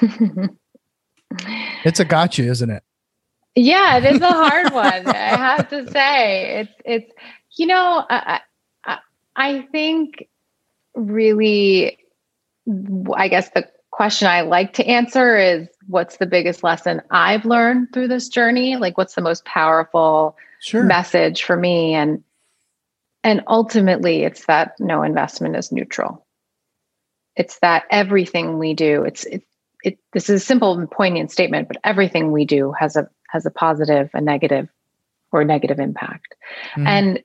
it's 1.84 2.00
a 2.00 2.04
gotcha, 2.04 2.42
isn't 2.42 2.70
it? 2.70 2.82
Yeah, 3.54 3.96
it 3.98 4.04
is 4.04 4.20
a 4.20 4.30
hard 4.30 4.72
one. 4.72 5.06
I 5.08 5.36
have 5.36 5.68
to 5.70 5.90
say, 5.90 6.60
it's 6.60 6.72
it's 6.84 7.12
you 7.56 7.66
know, 7.66 8.04
I, 8.08 8.40
I, 8.84 8.98
I 9.36 9.62
think 9.72 10.28
really, 10.94 11.98
I 13.14 13.28
guess 13.28 13.50
the 13.50 13.68
question 13.90 14.28
I 14.28 14.42
like 14.42 14.74
to 14.74 14.86
answer 14.86 15.36
is, 15.36 15.68
what's 15.86 16.18
the 16.18 16.26
biggest 16.26 16.62
lesson 16.62 17.00
I've 17.10 17.44
learned 17.44 17.88
through 17.92 18.08
this 18.08 18.28
journey? 18.28 18.76
Like, 18.76 18.96
what's 18.98 19.14
the 19.14 19.22
most 19.22 19.44
powerful 19.44 20.36
sure. 20.60 20.82
message 20.82 21.44
for 21.44 21.56
me? 21.56 21.94
And 21.94 22.22
and 23.24 23.42
ultimately, 23.48 24.24
it's 24.24 24.46
that 24.46 24.74
no 24.78 25.02
investment 25.02 25.56
is 25.56 25.72
neutral. 25.72 26.26
It's 27.36 27.58
that 27.60 27.84
everything 27.90 28.58
we 28.58 28.74
do, 28.74 29.04
it's 29.04 29.24
it, 29.24 29.42
it 29.82 29.98
this 30.12 30.30
is 30.30 30.42
a 30.42 30.44
simple 30.44 30.78
and 30.78 30.90
poignant 30.90 31.30
statement, 31.30 31.68
but 31.68 31.78
everything 31.84 32.32
we 32.32 32.44
do 32.44 32.72
has 32.72 32.96
a 32.96 33.08
has 33.28 33.44
a 33.44 33.50
positive, 33.50 34.10
a 34.14 34.20
negative, 34.20 34.68
or 35.32 35.42
a 35.42 35.44
negative 35.44 35.78
impact. 35.78 36.34
Mm-hmm. 36.74 36.86
And 36.86 37.22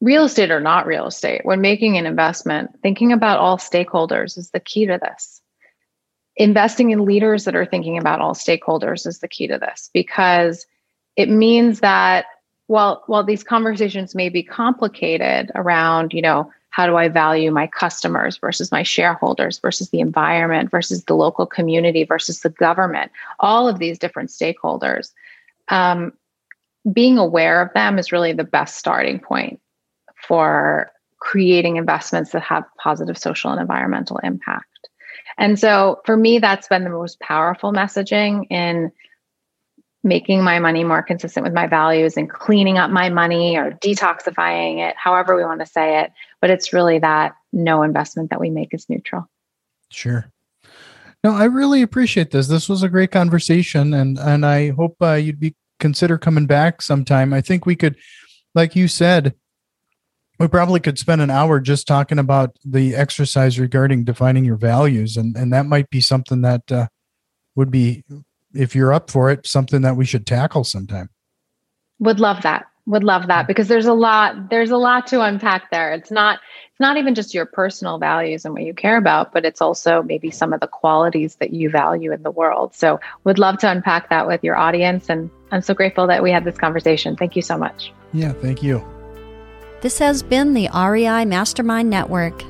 real 0.00 0.24
estate 0.24 0.50
or 0.50 0.60
not 0.60 0.86
real 0.86 1.06
estate, 1.06 1.42
when 1.44 1.60
making 1.60 1.98
an 1.98 2.06
investment, 2.06 2.70
thinking 2.82 3.12
about 3.12 3.38
all 3.38 3.58
stakeholders 3.58 4.38
is 4.38 4.50
the 4.50 4.60
key 4.60 4.86
to 4.86 4.98
this. 5.00 5.40
Investing 6.36 6.90
in 6.90 7.04
leaders 7.04 7.44
that 7.44 7.56
are 7.56 7.66
thinking 7.66 7.98
about 7.98 8.20
all 8.20 8.34
stakeholders 8.34 9.06
is 9.06 9.18
the 9.18 9.28
key 9.28 9.46
to 9.48 9.58
this 9.58 9.90
because 9.92 10.66
it 11.16 11.28
means 11.28 11.80
that 11.80 12.26
while 12.66 13.02
while 13.06 13.24
these 13.24 13.42
conversations 13.42 14.14
may 14.14 14.28
be 14.28 14.42
complicated 14.42 15.50
around, 15.54 16.12
you 16.12 16.22
know, 16.22 16.50
how 16.70 16.86
do 16.86 16.96
I 16.96 17.08
value 17.08 17.50
my 17.50 17.66
customers 17.66 18.36
versus 18.36 18.70
my 18.70 18.82
shareholders 18.82 19.58
versus 19.58 19.90
the 19.90 20.00
environment 20.00 20.70
versus 20.70 21.04
the 21.04 21.14
local 21.14 21.46
community 21.46 22.04
versus 22.04 22.40
the 22.40 22.50
government, 22.50 23.10
all 23.40 23.68
of 23.68 23.78
these 23.78 23.98
different 23.98 24.30
stakeholders. 24.30 25.12
Um, 25.68 26.12
being 26.92 27.18
aware 27.18 27.60
of 27.60 27.72
them 27.74 27.98
is 27.98 28.12
really 28.12 28.32
the 28.32 28.44
best 28.44 28.78
starting 28.78 29.18
point 29.18 29.60
for 30.26 30.90
creating 31.18 31.76
investments 31.76 32.30
that 32.32 32.42
have 32.42 32.64
positive 32.78 33.18
social 33.18 33.50
and 33.50 33.60
environmental 33.60 34.18
impact. 34.18 34.88
And 35.38 35.58
so 35.58 36.00
for 36.04 36.16
me, 36.16 36.38
that's 36.38 36.68
been 36.68 36.84
the 36.84 36.90
most 36.90 37.20
powerful 37.20 37.72
messaging 37.72 38.46
in 38.50 38.92
making 40.02 40.42
my 40.42 40.58
money 40.58 40.82
more 40.82 41.02
consistent 41.02 41.44
with 41.44 41.52
my 41.52 41.66
values 41.66 42.16
and 42.16 42.30
cleaning 42.30 42.78
up 42.78 42.90
my 42.90 43.10
money 43.10 43.56
or 43.56 43.72
detoxifying 43.72 44.78
it, 44.78 44.96
however 44.96 45.36
we 45.36 45.44
want 45.44 45.60
to 45.60 45.66
say 45.66 46.00
it. 46.00 46.12
But 46.40 46.50
it's 46.50 46.72
really 46.72 46.98
that 47.00 47.34
no 47.52 47.82
investment 47.82 48.30
that 48.30 48.40
we 48.40 48.50
make 48.50 48.72
is 48.72 48.88
neutral. 48.88 49.28
Sure. 49.90 50.30
No, 51.22 51.34
I 51.34 51.44
really 51.44 51.82
appreciate 51.82 52.30
this. 52.30 52.48
This 52.48 52.68
was 52.68 52.82
a 52.82 52.88
great 52.88 53.10
conversation, 53.10 53.92
and 53.92 54.18
and 54.18 54.46
I 54.46 54.70
hope 54.70 54.96
uh, 55.02 55.12
you'd 55.14 55.40
be 55.40 55.54
consider 55.78 56.16
coming 56.16 56.46
back 56.46 56.80
sometime. 56.80 57.34
I 57.34 57.42
think 57.42 57.66
we 57.66 57.76
could, 57.76 57.96
like 58.54 58.74
you 58.74 58.88
said, 58.88 59.34
we 60.38 60.48
probably 60.48 60.80
could 60.80 60.98
spend 60.98 61.20
an 61.20 61.30
hour 61.30 61.60
just 61.60 61.86
talking 61.86 62.18
about 62.18 62.56
the 62.64 62.94
exercise 62.94 63.58
regarding 63.58 64.04
defining 64.04 64.46
your 64.46 64.56
values, 64.56 65.18
and 65.18 65.36
and 65.36 65.52
that 65.52 65.66
might 65.66 65.90
be 65.90 66.00
something 66.00 66.40
that 66.40 66.72
uh, 66.72 66.86
would 67.54 67.70
be 67.70 68.02
if 68.54 68.74
you're 68.74 68.92
up 68.92 69.10
for 69.10 69.30
it, 69.30 69.46
something 69.46 69.82
that 69.82 69.96
we 69.96 70.04
should 70.04 70.26
tackle 70.26 70.64
sometime. 70.64 71.10
Would 71.98 72.20
love 72.20 72.42
that. 72.42 72.66
Would 72.86 73.04
love 73.04 73.28
that 73.28 73.46
because 73.46 73.68
there's 73.68 73.86
a 73.86 73.92
lot 73.92 74.50
there's 74.50 74.70
a 74.70 74.76
lot 74.76 75.06
to 75.08 75.22
unpack 75.22 75.70
there. 75.70 75.92
It's 75.92 76.10
not 76.10 76.40
it's 76.70 76.80
not 76.80 76.96
even 76.96 77.14
just 77.14 77.34
your 77.34 77.46
personal 77.46 77.98
values 77.98 78.44
and 78.44 78.54
what 78.54 78.64
you 78.64 78.74
care 78.74 78.96
about, 78.96 79.32
but 79.32 79.44
it's 79.44 79.60
also 79.60 80.02
maybe 80.02 80.30
some 80.30 80.52
of 80.52 80.60
the 80.60 80.66
qualities 80.66 81.36
that 81.36 81.52
you 81.52 81.68
value 81.70 82.10
in 82.10 82.22
the 82.22 82.30
world. 82.30 82.74
So, 82.74 82.98
would 83.24 83.38
love 83.38 83.58
to 83.58 83.70
unpack 83.70 84.08
that 84.08 84.26
with 84.26 84.42
your 84.42 84.56
audience 84.56 85.08
and 85.10 85.30
I'm 85.52 85.62
so 85.62 85.74
grateful 85.74 86.06
that 86.06 86.22
we 86.22 86.32
had 86.32 86.44
this 86.44 86.56
conversation. 86.56 87.16
Thank 87.16 87.36
you 87.36 87.42
so 87.42 87.58
much. 87.58 87.92
Yeah, 88.12 88.32
thank 88.32 88.62
you. 88.62 88.84
This 89.82 89.98
has 89.98 90.22
been 90.22 90.54
the 90.54 90.68
REI 90.74 91.26
Mastermind 91.26 91.90
Network. 91.90 92.42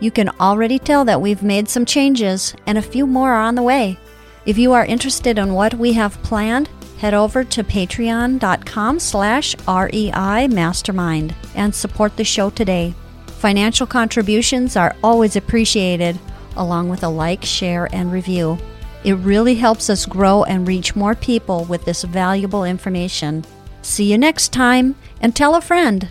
You 0.00 0.10
can 0.10 0.28
already 0.40 0.78
tell 0.78 1.04
that 1.06 1.20
we've 1.20 1.42
made 1.42 1.68
some 1.68 1.86
changes 1.86 2.54
and 2.66 2.76
a 2.76 2.82
few 2.82 3.06
more 3.06 3.32
are 3.32 3.42
on 3.42 3.54
the 3.54 3.62
way. 3.62 3.98
If 4.46 4.56
you 4.56 4.72
are 4.74 4.86
interested 4.86 5.38
in 5.38 5.54
what 5.54 5.74
we 5.74 5.92
have 5.94 6.22
planned, 6.22 6.68
head 6.98 7.14
over 7.14 7.42
to 7.42 7.64
patreon.com 7.64 9.00
slash 9.00 9.56
REI 9.66 10.46
Mastermind 10.46 11.34
and 11.56 11.74
support 11.74 12.16
the 12.16 12.22
show 12.22 12.50
today. 12.50 12.94
Financial 13.26 13.88
contributions 13.88 14.76
are 14.76 14.94
always 15.02 15.34
appreciated, 15.34 16.16
along 16.56 16.88
with 16.88 17.02
a 17.02 17.08
like, 17.08 17.44
share, 17.44 17.88
and 17.92 18.12
review. 18.12 18.56
It 19.02 19.14
really 19.14 19.56
helps 19.56 19.90
us 19.90 20.06
grow 20.06 20.44
and 20.44 20.66
reach 20.66 20.94
more 20.94 21.16
people 21.16 21.64
with 21.64 21.84
this 21.84 22.04
valuable 22.04 22.62
information. 22.62 23.44
See 23.82 24.10
you 24.10 24.16
next 24.16 24.52
time, 24.52 24.94
and 25.20 25.34
tell 25.34 25.56
a 25.56 25.60
friend. 25.60 26.08